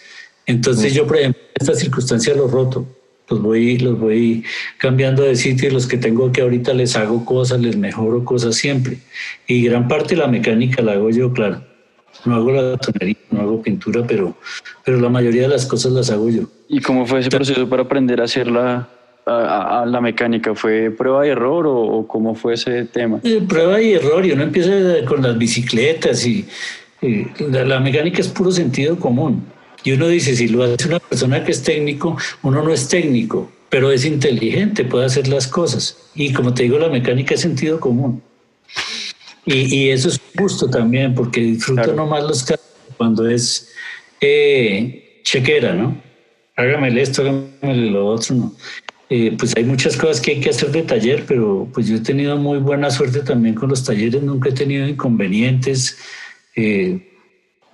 [0.46, 2.86] Entonces, yo, por ejemplo, en esta circunstancia los roto,
[3.32, 4.44] los voy, los voy
[4.78, 8.54] cambiando de sitio y los que tengo que ahorita les hago cosas, les mejoro cosas
[8.54, 8.98] siempre.
[9.46, 11.62] Y gran parte de la mecánica la hago yo, claro.
[12.24, 14.36] No hago la tonería, no hago pintura, pero,
[14.84, 16.42] pero la mayoría de las cosas las hago yo.
[16.68, 18.88] ¿Y cómo fue ese proceso para aprender a hacerla?
[19.26, 20.54] a, la mecánica?
[20.54, 23.20] ¿Fue prueba y error o, cómo fue ese tema?
[23.22, 26.46] Eh, prueba y error, y uno empieza con las bicicletas y,
[27.50, 29.44] la, mecánica es puro sentido común.
[29.84, 33.50] Y uno dice, si lo hace una persona que es técnico, uno no es técnico,
[33.68, 35.96] pero es inteligente, puede hacer las cosas.
[36.14, 38.22] Y como te digo, la mecánica es sentido común.
[39.44, 42.64] Y, eso es justo también, porque disfruto nomás los carros
[42.96, 43.72] cuando es
[44.20, 46.00] eh, chequera, ¿no?
[46.54, 48.54] Hágame esto, hágame lo otro, no.
[49.10, 52.00] Eh, pues hay muchas cosas que hay que hacer de taller, pero pues yo he
[52.00, 55.98] tenido muy buena suerte también con los talleres, nunca he tenido inconvenientes.
[56.56, 57.12] Eh,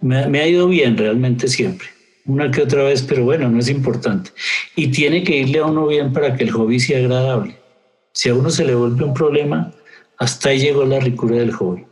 [0.00, 1.88] me, ha ido bien realmente siempre,
[2.28, 4.30] una que otra vez, pero bueno, no es importante.
[4.76, 7.56] Y tiene que irle a uno bien para que el hobby sea agradable.
[8.12, 9.72] Si a uno se le vuelve un problema,
[10.18, 11.86] hasta ahí llegó la ricura del hobby.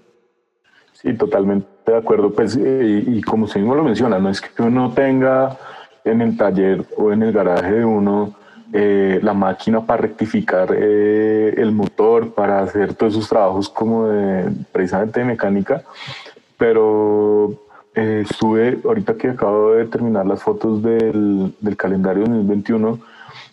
[0.93, 2.31] Sí, totalmente de acuerdo.
[2.33, 5.57] Pues, eh, y como usted mismo lo menciona, no es que uno tenga
[6.05, 8.37] en el taller o en el garaje de uno
[8.73, 14.51] eh, la máquina para rectificar eh, el motor, para hacer todos esos trabajos como de
[14.71, 15.83] precisamente de mecánica.
[16.59, 17.66] Pero
[17.97, 22.99] eh, estuve, ahorita que acabo de terminar las fotos del, del calendario 2021,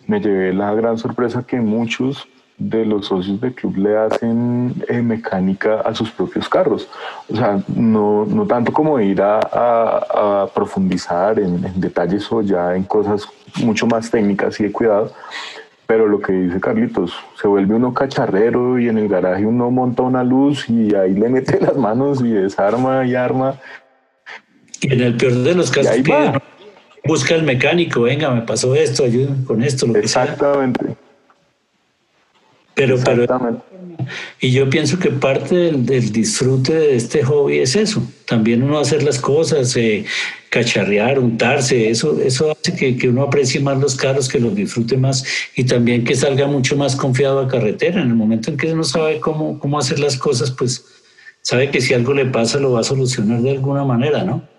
[0.08, 2.28] me llevé la gran sorpresa que muchos
[2.58, 6.88] de los socios del club le hacen mecánica a sus propios carros.
[7.30, 12.76] O sea, no, no tanto como ir a, a, profundizar en, en, detalles o ya
[12.76, 13.28] en cosas
[13.64, 15.12] mucho más técnicas y de cuidado.
[15.88, 20.04] Pero lo que dice Carlitos, se vuelve uno cacharrero y en el garaje uno monta
[20.04, 23.56] una luz y ahí le mete las manos y desarma y arma.
[24.84, 25.96] Y en el peor de los casos,
[27.06, 29.88] busca el mecánico, venga, me pasó esto, ayúdame con esto.
[29.88, 30.96] Lo Exactamente.
[32.76, 33.62] Pero, pero,
[34.40, 38.04] y yo pienso que parte del, disfrute de este hobby es eso.
[38.26, 40.06] También uno hacer las cosas, eh,
[40.50, 44.98] cacharrear, untarse, eso, eso hace que, que, uno aprecie más los carros, que los disfrute
[44.98, 45.24] más
[45.56, 48.02] y también que salga mucho más confiado a carretera.
[48.02, 50.84] En el momento en que uno sabe cómo, cómo hacer las cosas, pues
[51.42, 54.53] sabe que si algo le pasa lo va a solucionar de alguna manera, ¿no?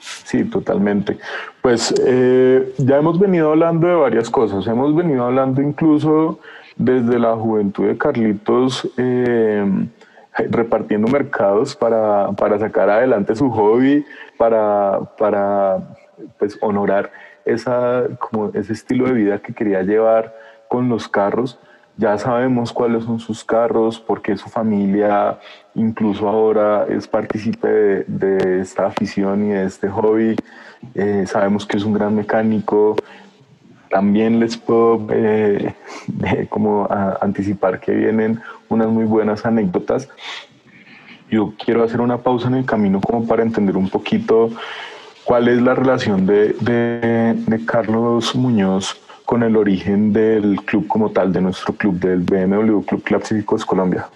[0.00, 1.18] Sí, totalmente.
[1.62, 4.66] Pues eh, ya hemos venido hablando de varias cosas.
[4.66, 6.38] Hemos venido hablando incluso
[6.76, 9.64] desde la juventud de Carlitos eh,
[10.50, 14.04] repartiendo mercados para, para, sacar adelante su hobby,
[14.36, 15.96] para, para
[16.38, 17.10] pues, honorar
[17.44, 20.34] esa, como ese estilo de vida que quería llevar
[20.68, 21.58] con los carros.
[21.96, 25.40] Ya sabemos cuáles son sus carros, porque su familia
[25.78, 30.36] incluso ahora es partícipe de, esta afición y de este hobby.
[30.94, 32.96] Eh, sabemos que es un gran mecánico,
[33.88, 35.74] también les puedo eh,
[36.50, 36.86] como
[37.20, 40.08] anticipar que vienen unas muy buenas anécdotas.
[41.30, 44.50] Yo quiero hacer una pausa en el camino como para entender un poquito
[45.28, 51.34] ¿Cuál es la relación de, de, Carlos Muñoz con el origen del club como tal,
[51.34, 54.08] de nuestro club, del BMW Club Clásicos Colombia?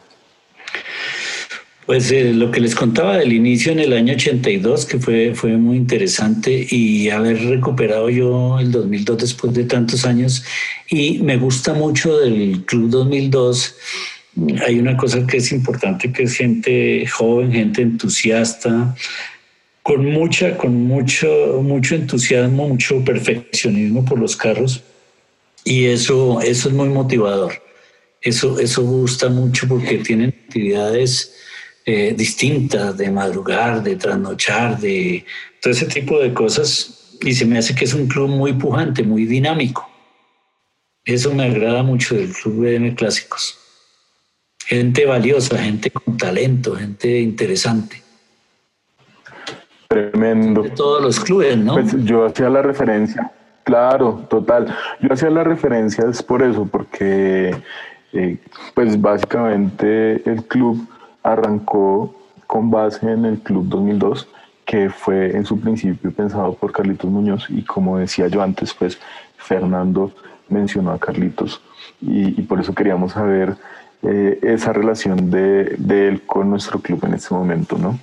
[1.86, 5.56] Pues eh, lo que les contaba del inicio en el año 82, que fue, fue
[5.56, 10.44] muy interesante, y haber recuperado yo el 2002 después de tantos años,
[10.88, 13.74] y me gusta mucho del Club 2002.
[14.64, 18.94] Hay una cosa que es importante, que es gente joven, gente entusiasta,
[19.82, 24.84] con mucha, con mucho, mucho entusiasmo, mucho perfeccionismo por los carros,
[25.64, 27.54] y eso, eso es muy motivador.
[28.20, 31.34] Eso, eso gusta mucho porque tienen actividades
[31.84, 35.24] eh, distintas, de madrugar, de trasnochar, de
[35.60, 37.16] todo ese tipo de cosas.
[37.20, 39.88] Y se me hace que es un club muy pujante, muy dinámico.
[41.04, 43.58] Eso me agrada mucho del Club BM Clásicos.
[44.64, 48.02] Gente valiosa, gente con talento, gente interesante.
[49.88, 50.62] Tremendo.
[50.62, 51.74] De todos los clubes, ¿no?
[51.74, 53.32] Pues yo hacía la referencia,
[53.64, 54.74] claro, total.
[55.00, 57.54] Yo hacía las referencias por eso, porque
[58.12, 58.38] eh,
[58.74, 60.88] pues básicamente el club
[61.22, 62.14] arrancó
[62.46, 64.28] con base en el Club 2002,
[64.64, 68.98] que fue en su principio pensado por Carlitos Muñoz y como decía yo antes, pues
[69.36, 70.12] Fernando
[70.48, 71.60] mencionó a Carlitos
[72.00, 73.56] y, por eso queríamos saber
[74.02, 77.98] eh, esa relación de, él con nuestro club en este momento, ¿no?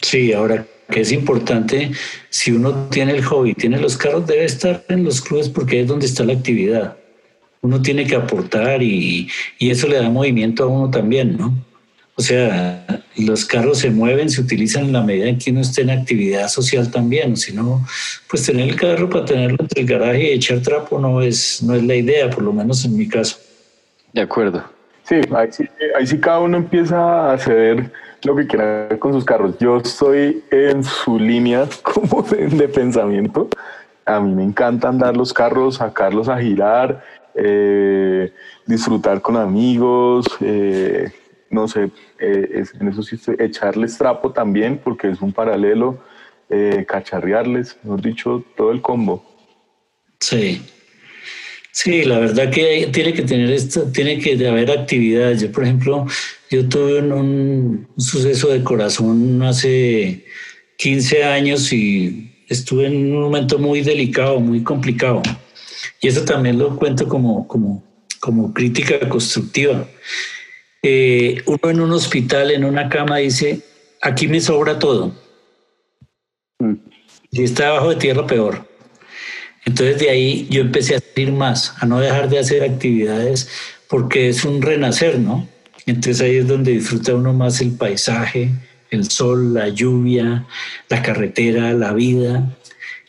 [0.00, 1.90] Sí, ahora que es importante,
[2.30, 5.86] si uno tiene el hobby, tiene los carros, debe estar en los clubes porque es
[5.86, 6.96] donde está la actividad.
[7.60, 9.28] Uno tiene que aportar y,
[9.58, 11.54] y eso le da movimiento a uno también, ¿no?
[12.18, 12.84] O sea,
[13.16, 16.48] los carros se mueven, se utilizan en la medida en que uno esté en actividad
[16.48, 17.36] social también.
[17.36, 17.86] Si no,
[18.28, 21.76] pues tener el carro para tenerlo entre el garaje y echar trapo no es, no
[21.76, 23.38] es la idea, por lo menos en mi caso.
[24.12, 24.64] De acuerdo.
[25.04, 25.64] Sí, ahí sí,
[25.96, 27.92] ahí sí cada uno empieza a hacer
[28.24, 29.56] lo que quiera con sus carros.
[29.60, 33.48] Yo estoy en su línea como de, pensamiento.
[34.04, 37.00] A mí me encanta andar los carros, sacarlos a girar,
[37.36, 38.32] eh,
[38.66, 40.26] disfrutar con amigos.
[40.40, 41.12] Eh,
[41.50, 45.98] no sé, eh, en eso sí estoy, echarles trapo también, porque es un paralelo,
[46.50, 49.24] eh, cacharrearles, mejor dicho, todo el combo.
[50.20, 50.62] Sí.
[51.72, 55.42] Sí, la verdad que tiene que tener esto, tiene que haber actividades.
[55.42, 56.06] Yo, por ejemplo,
[56.50, 60.24] yo tuve un, suceso de corazón hace
[60.78, 65.22] 15 años y estuve en un momento muy delicado, muy complicado.
[66.00, 67.84] Y eso también lo cuento como, como,
[68.18, 69.86] como crítica constructiva.
[70.82, 73.60] Eh, uno en un hospital, en una cama, dice,
[74.00, 75.14] aquí me sobra todo.
[76.58, 76.74] Mm.
[77.32, 78.66] Si está abajo de tierra, peor.
[79.64, 83.50] Entonces de ahí yo empecé a salir más, a no dejar de hacer actividades,
[83.88, 85.46] porque es un renacer, ¿no?
[85.84, 88.50] Entonces ahí es donde disfruta uno más el paisaje,
[88.90, 90.46] el sol, la lluvia,
[90.88, 92.56] la carretera, la vida.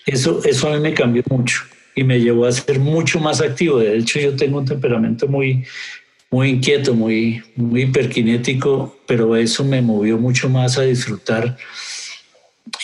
[0.05, 1.61] Eso, eso a mí me cambió mucho
[1.95, 3.79] y me llevó a ser mucho más activo.
[3.79, 5.65] De hecho, yo tengo un temperamento muy,
[6.31, 11.57] muy inquieto, muy, muy hiperkinético, pero eso me movió mucho más a disfrutar.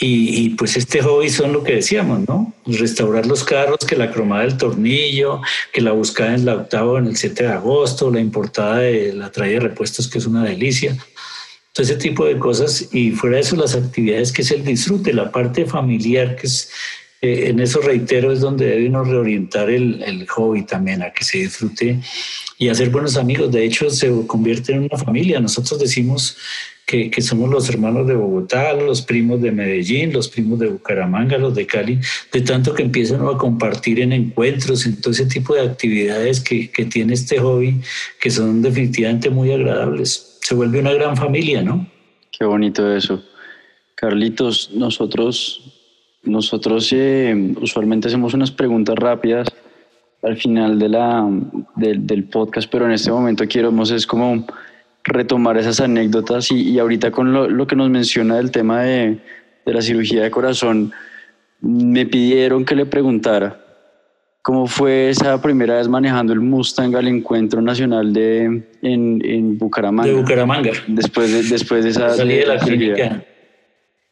[0.01, 2.53] Y, pues este hobby son lo que decíamos, ¿no?
[2.65, 5.41] Restaurar los carros, que la cromada del tornillo,
[5.71, 9.31] que la buscada en la octava en el 7 de agosto, la importada de la
[9.31, 10.97] traída de repuestos, que es una delicia.
[11.71, 12.89] Todo ese tipo de cosas.
[12.93, 16.71] Y fuera de eso, las actividades, que es el disfrute, la parte familiar, que es
[17.25, 21.39] en eso reitero, es donde debe uno reorientar el, el, hobby también, a que se
[21.39, 21.99] disfrute
[22.57, 23.51] y hacer buenos amigos.
[23.51, 25.39] De hecho, se convierte en una familia.
[25.39, 26.37] Nosotros decimos
[26.85, 31.37] que, que, somos los hermanos de Bogotá, los primos de Medellín, los primos de Bucaramanga,
[31.37, 31.99] los de Cali,
[32.31, 36.69] de tanto que empiezan a compartir en encuentros, en todo ese tipo de actividades que,
[36.69, 37.81] que tiene este hobby,
[38.19, 40.37] que son definitivamente muy agradables.
[40.41, 41.87] Se vuelve una gran familia, ¿no?
[42.31, 43.23] Qué bonito eso.
[43.95, 45.74] Carlitos, nosotros
[46.25, 49.47] nosotros eh, usualmente hacemos unas preguntas rápidas
[50.23, 51.29] al final de la,
[51.75, 54.45] del podcast, pero en este momento queremos es como
[55.03, 59.19] retomar esas anécdotas y, y ahorita con lo, lo, que nos menciona del tema de,
[59.65, 60.91] de, la cirugía de corazón,
[61.61, 63.61] me pidieron que le preguntara
[64.41, 70.11] cómo fue esa primera vez manejando el Mustang al encuentro nacional de, en, en Bucaramanga.
[70.11, 70.71] De Bucaramanga.
[70.87, 72.11] Después de, después de esa...
[72.11, 73.23] Salí de la clínica.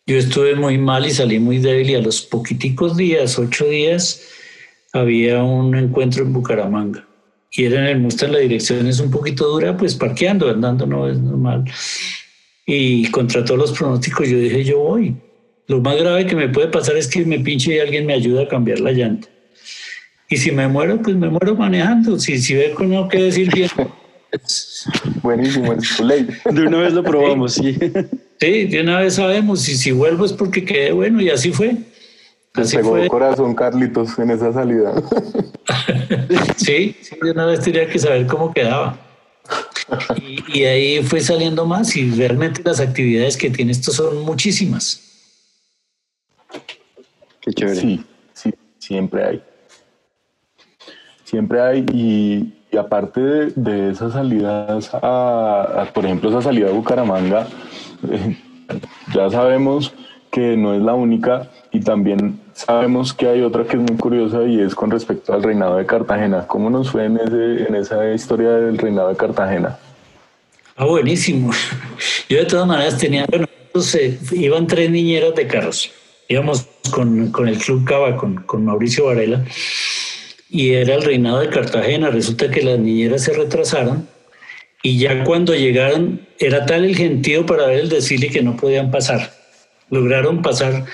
[0.06, 4.22] Yo estuve muy mal y salí muy débil y a los poquiticos días, ocho días,
[4.92, 7.08] había un encuentro en Bucaramanga.
[7.52, 11.08] Y era en el Mustang, la dirección es un poquito dura, pues parqueando, andando no
[11.08, 11.64] es normal.
[12.66, 15.16] Y contra todos los pronósticos yo dije, yo voy.
[15.68, 18.44] Lo más grave que me puede pasar es que me pinche y alguien me ayuda
[18.44, 19.30] a cambiar la llanta.
[20.30, 22.20] Y si me muero, pues me muero manejando.
[22.20, 23.70] Si, si veo que no que decir bien.
[25.22, 26.28] Buenísimo, es ley.
[26.52, 27.74] De una vez lo probamos, sí.
[27.76, 27.80] Sí,
[28.40, 31.78] de una vez sabemos, y si vuelvo es porque quedé bueno y así fue.
[32.54, 33.08] Así pegó fue.
[33.08, 34.94] corazón Carlitos en esa salida.
[36.58, 39.00] sí, sí, yo una vez tenía que saber cómo quedaba.
[40.22, 45.02] Y, y, ahí fue saliendo más y realmente las actividades que tiene esto son muchísimas.
[47.42, 47.82] Qué chévere.
[47.82, 49.44] Sí, sí, siempre hay.
[51.26, 53.20] Siempre hay y, aparte
[53.56, 57.48] de, esas salidas a, por ejemplo, esa salida a Bucaramanga,
[58.12, 58.38] eh,
[59.14, 59.94] ya sabemos
[60.32, 64.44] que no es la única y también sabemos que hay otra que es muy curiosa
[64.44, 66.48] y es con respecto al reinado de Cartagena.
[66.48, 69.78] ¿Cómo nos fue en, ese, en esa historia del reinado de Cartagena?
[70.76, 71.52] Ah, buenísimo.
[72.30, 75.92] Yo de todas maneras tenía, bueno, entonces iban tres niñeras de carros.
[76.28, 79.44] Íbamos con, con el Club Cava, con, con Mauricio Varela,
[80.50, 82.10] y era el reinado de Cartagena.
[82.10, 84.08] Resulta que las niñeras se retrasaron
[84.82, 88.92] y ya cuando llegaron era tal el gentío para ver el desfile que no podían
[88.92, 89.34] pasar.
[89.90, 90.86] Lograron pasar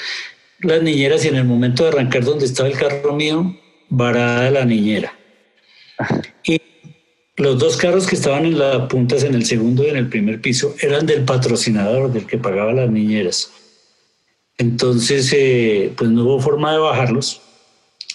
[0.60, 3.56] las niñeras y en el momento de arrancar donde estaba el carro mío,
[3.90, 5.14] varada la niñera.
[6.44, 6.62] Y
[7.38, 10.40] los dos carros que estaban en las puntas, en el segundo y en el primer
[10.40, 13.52] piso, eran del patrocinador, del que pagaba las niñeras.
[14.58, 17.42] Entonces, eh, pues no hubo forma de bajarlos.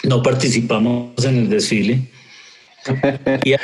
[0.05, 2.03] No participamos en el desfile.
[3.45, 3.55] Y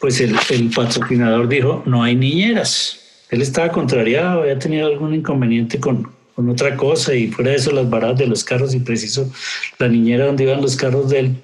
[0.00, 0.34] pues el,
[0.74, 3.00] patrocinador dijo, no hay niñeras.
[3.30, 7.72] Él estaba contrariado, había tenido algún inconveniente con, con otra cosa y fuera de eso
[7.72, 9.30] las varadas de los carros y preciso
[9.78, 11.36] la niñera donde iban los carros de él.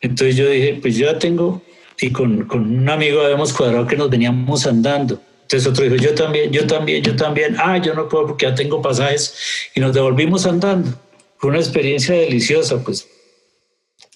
[0.00, 1.62] Entonces yo dije, pues yo ya tengo,
[2.00, 5.20] y con, con un amigo habíamos cuadrado que nos veníamos andando.
[5.42, 8.54] Entonces otro dijo, yo también, yo también, yo también, ah, yo no puedo porque ya
[8.54, 9.34] tengo pasajes
[9.74, 10.90] y nos devolvimos andando.
[11.38, 13.06] Fue una experiencia deliciosa, pues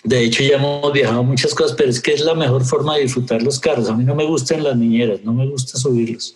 [0.08, 3.02] de hecho, ya hemos viajado muchas cosas, pero es que es la mejor forma de
[3.02, 3.90] disfrutar los carros.
[3.90, 6.34] A mí no me gustan las niñeras, no me gusta subirlos.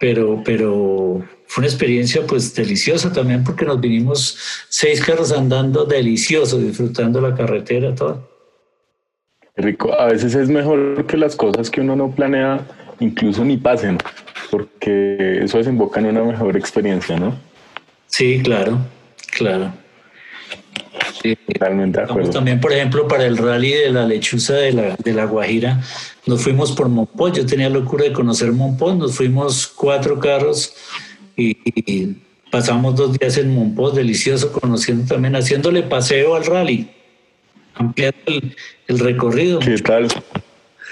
[0.00, 4.36] Pero, pero fue una experiencia pues deliciosa también porque nos vinimos
[4.68, 8.28] seis carros andando delicioso, disfrutando la carretera, todo.
[9.56, 12.66] Rico, a veces es mejor que las cosas que uno no planea
[12.98, 13.98] incluso ni pasen,
[14.50, 17.38] porque eso desemboca en una mejor experiencia, ¿no?
[18.08, 18.78] Sí, claro,
[19.30, 19.83] claro.
[22.32, 25.80] También, por ejemplo, para el rally de la lechuza de la, de la Guajira,
[26.26, 27.32] nos fuimos por Monpós.
[27.32, 28.96] Yo tenía locura de conocer Monpós.
[28.96, 30.74] Nos fuimos cuatro carros
[31.36, 32.16] y,
[32.50, 36.90] pasamos dos días en Monpós, delicioso, conociendo también, haciéndole paseo al rally,
[37.74, 38.18] ampliando
[38.86, 39.58] el, recorrido.
[39.58, 40.08] ¿Qué tal?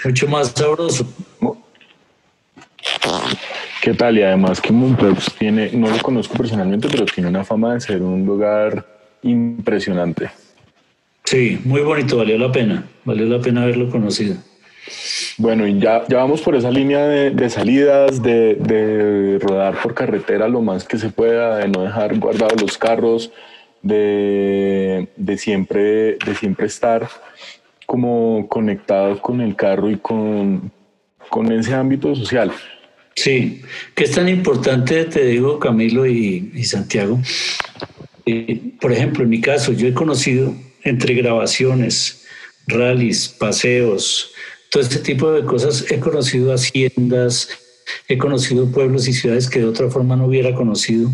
[0.03, 1.07] Mucho más sabroso.
[3.81, 4.17] ¿Qué tal?
[4.17, 8.01] Y además que Monpós tiene, no lo conozco personalmente, pero tiene una fama de ser
[8.01, 8.92] un lugar
[9.23, 10.31] impresionante.
[11.23, 14.35] Sí, muy bonito, valió la pena, valió la pena haberlo conocido.
[15.37, 20.61] Bueno, y ya, ya vamos por esa línea de, salidas, de, rodar por carretera lo
[20.61, 23.31] más que se pueda, de no dejar guardados los carros,
[23.81, 25.07] de,
[25.37, 27.07] siempre, de siempre estar
[27.85, 30.71] como conectados con el carro y con,
[31.29, 32.51] con ese ámbito social.
[33.15, 33.61] Sí,
[33.95, 37.19] que es tan importante, te digo, Camilo y, y Santiago,
[38.25, 40.53] eh, por ejemplo, en mi caso, yo he conocido
[40.83, 42.25] entre grabaciones,
[42.67, 44.31] rallies, paseos,
[44.69, 47.49] todo este tipo de cosas, he conocido haciendas,
[48.07, 51.11] he conocido pueblos y ciudades que de otra forma no hubiera conocido.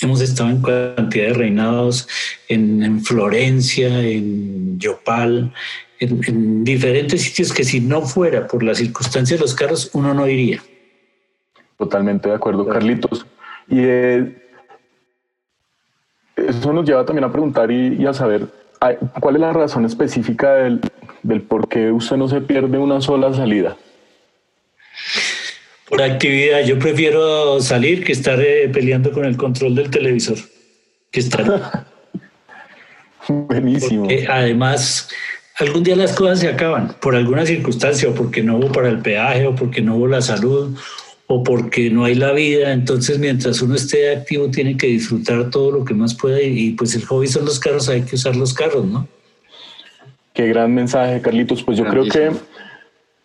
[0.00, 2.08] Hemos estado en cantidad de reinados,
[2.48, 5.52] en, Florencia, en Yopal,
[6.00, 10.28] en, diferentes sitios que si no fuera por la circunstancia de los carros, uno no
[10.28, 10.62] iría.
[11.78, 13.26] Totalmente de acuerdo, Carlitos.
[13.68, 14.43] Y eh,
[16.48, 18.46] eso nos lleva también a preguntar y, a saber
[19.20, 23.76] cuál es la razón específica del, por qué usted no se pierde una sola salida.
[25.88, 30.38] Por actividad, yo prefiero salir que estar eh, peleando con el control del televisor.
[31.10, 31.86] Que estar.
[33.28, 34.08] Buenísimo.
[34.28, 35.08] además,
[35.58, 39.00] algún día las cosas se acaban por alguna circunstancia, o porque no hubo para el
[39.00, 40.76] peaje, o porque no hubo la salud,
[41.26, 45.70] o porque no hay la vida, entonces mientras uno esté activo tiene que disfrutar todo
[45.70, 48.52] lo que más pueda y, pues el hobby son los carros, hay que usar los
[48.52, 49.08] carros, ¿no?
[50.34, 51.62] Qué gran mensaje, Carlitos.
[51.62, 52.32] Pues yo creo que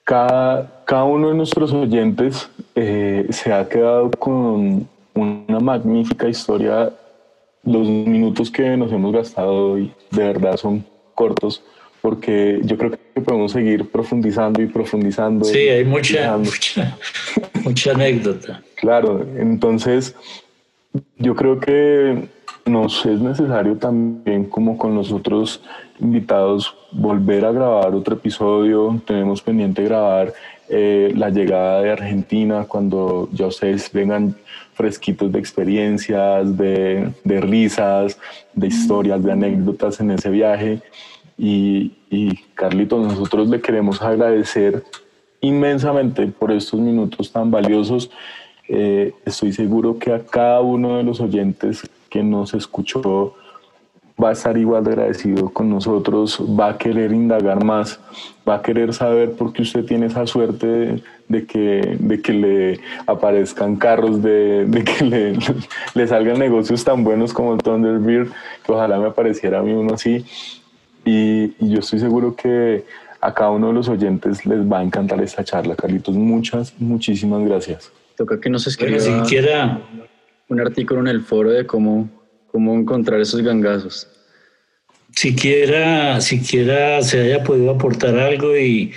[0.04, 6.94] cada, cada uno de nuestros oyentes eh, se ha quedado con una magnífica historia.
[7.64, 10.86] Los minutos que nos hemos gastado hoy de verdad son
[11.16, 11.64] cortos
[12.02, 15.46] porque yo creo que podemos seguir profundizando y profundizando.
[15.46, 16.98] Sí, hay mucha, mucha,
[17.64, 18.62] mucha anécdota.
[18.76, 20.16] Claro, entonces
[21.18, 22.30] yo creo que
[22.66, 25.62] nos es necesario también, como con los otros
[26.00, 29.02] invitados, volver a grabar otro episodio.
[29.06, 30.34] Tenemos pendiente grabar
[30.70, 34.36] eh, la llegada de Argentina, cuando ya ustedes vengan
[34.74, 38.18] fresquitos de experiencias, de, de risas,
[38.54, 40.82] de historias, de anécdotas en ese viaje.
[41.40, 44.84] Y, y Carlitos, nosotros le queremos agradecer
[45.40, 48.12] inmensamente por estos minutos tan valiosos.
[48.68, 53.36] Eh, estoy seguro que a cada uno de los oyentes que nos escuchó
[54.22, 58.02] va a estar igual de agradecido con nosotros, va a querer indagar más,
[58.48, 62.80] va a querer saber por qué usted tiene esa suerte de, que, de que le
[63.08, 65.38] aparezcan carros, de, de que le,
[65.94, 68.30] le, salgan negocios tan buenos como el Thunderbird,
[68.66, 70.26] que ojalá me apareciera a mí uno así.
[71.10, 72.84] Y, y yo estoy seguro que
[73.22, 75.76] a cada uno de los oyentes les va a encantar esta charla.
[75.76, 77.92] Carlitos, muchas, muchísimas gracias.
[78.16, 79.82] Toca que nos escriba siquiera
[80.48, 82.10] un artículo en el foro de cómo,
[82.52, 84.08] cómo encontrar esos gangazos.
[85.16, 88.92] Siquiera, siquiera se haya podido aportar algo y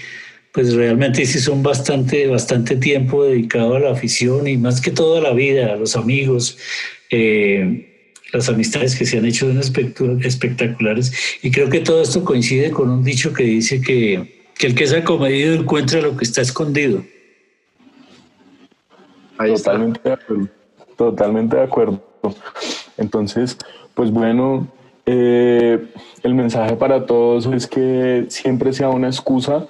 [0.52, 5.16] pues realmente sí son bastante, bastante tiempo dedicado a la afición y más que todo
[5.16, 6.58] a la vida, a los amigos.
[7.10, 7.91] Eh,
[8.32, 9.58] las amistades que se han hecho son
[10.24, 11.12] espectaculares.
[11.42, 14.84] Y creo que todo esto coincide con un dicho que dice que, que el que
[14.84, 17.04] es acomedido encuentra lo que está escondido.
[19.36, 20.48] totalmente de acuerdo.
[20.96, 22.02] Totalmente de acuerdo.
[22.96, 23.56] Entonces,
[23.94, 24.66] pues bueno,
[25.04, 25.84] eh,
[26.22, 29.66] el mensaje para todos es que siempre sea una excusa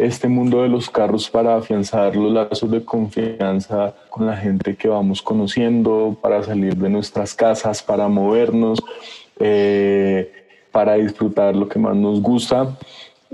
[0.00, 4.88] este mundo de los carros para afianzar los lazos de confianza con la gente que
[4.88, 8.78] vamos conociendo, para salir de nuestras casas, para movernos,
[9.38, 10.32] eh,
[10.72, 12.76] para disfrutar lo que más nos gusta.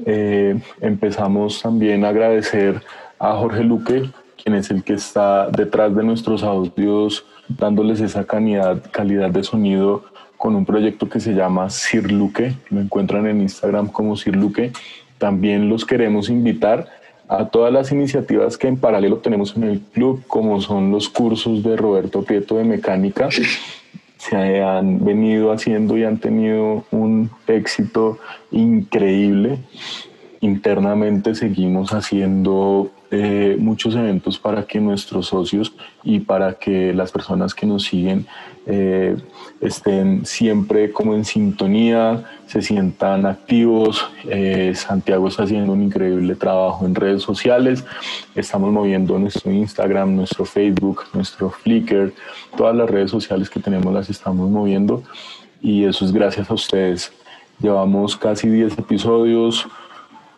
[0.05, 2.82] Eh, empezamos también a agradecer
[3.18, 4.10] a Jorge Luque,
[4.43, 10.05] quien es el que está detrás de nuestros audios, dándoles esa calidad, calidad de sonido
[10.36, 12.55] con un proyecto que se llama Sir Luque.
[12.70, 14.72] Lo encuentran en Instagram como Sir Luque
[15.18, 16.88] también los queremos invitar
[17.28, 21.62] a todas las iniciativas que en paralelo tenemos en el club, como son los cursos
[21.62, 23.28] de Roberto Prieto de mecánica.
[24.18, 28.18] Se han venido haciendo y han tenido un éxito
[28.51, 29.59] increíble.
[30.40, 35.72] Internamente seguimos haciendo eh, muchos eventos para que nuestros socios
[36.02, 38.26] y para que las personas que nos siguen
[38.66, 39.16] eh,
[39.60, 44.04] estén siempre como en sintonía, se sientan activos.
[44.28, 47.84] Eh, Santiago está haciendo un increíble trabajo en redes sociales.
[48.34, 52.12] Estamos moviendo nuestro Instagram, nuestro Facebook, nuestro Flickr,
[52.56, 55.04] todas las redes sociales que tenemos las estamos moviendo
[55.62, 57.12] y eso es gracias a ustedes.
[57.60, 59.66] Llevamos casi 10 episodios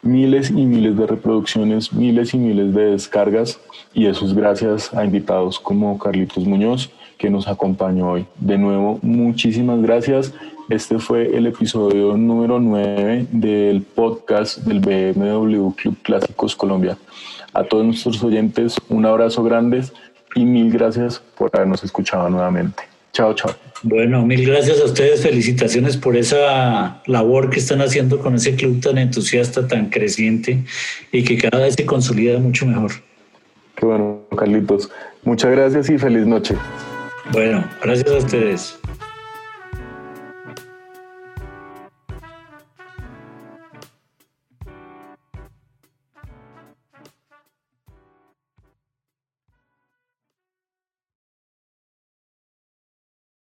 [0.02, 3.60] miles y miles de reproducciones, miles y miles de descargas
[3.94, 8.26] y eso es gracias a invitados como Carlitos Muñoz que nos acompañó hoy.
[8.38, 10.32] De nuevo, muchísimas gracias.
[10.68, 16.96] Este fue el episodio número 9 del podcast del BMW Club Clásicos Colombia.
[17.52, 19.82] A todos nuestros oyentes, un abrazo grande
[20.34, 22.82] y mil gracias por habernos escuchado nuevamente.
[23.12, 23.67] Chao, chao.
[23.82, 25.22] Bueno, mil gracias a ustedes.
[25.22, 30.64] Felicitaciones por esa labor que están haciendo con ese club tan entusiasta, tan creciente
[31.12, 32.90] y que cada vez se consolida mucho mejor.
[33.76, 34.90] Qué bueno, Carlitos.
[35.24, 36.56] Muchas gracias y feliz noche.
[37.32, 38.77] Bueno, gracias a ustedes.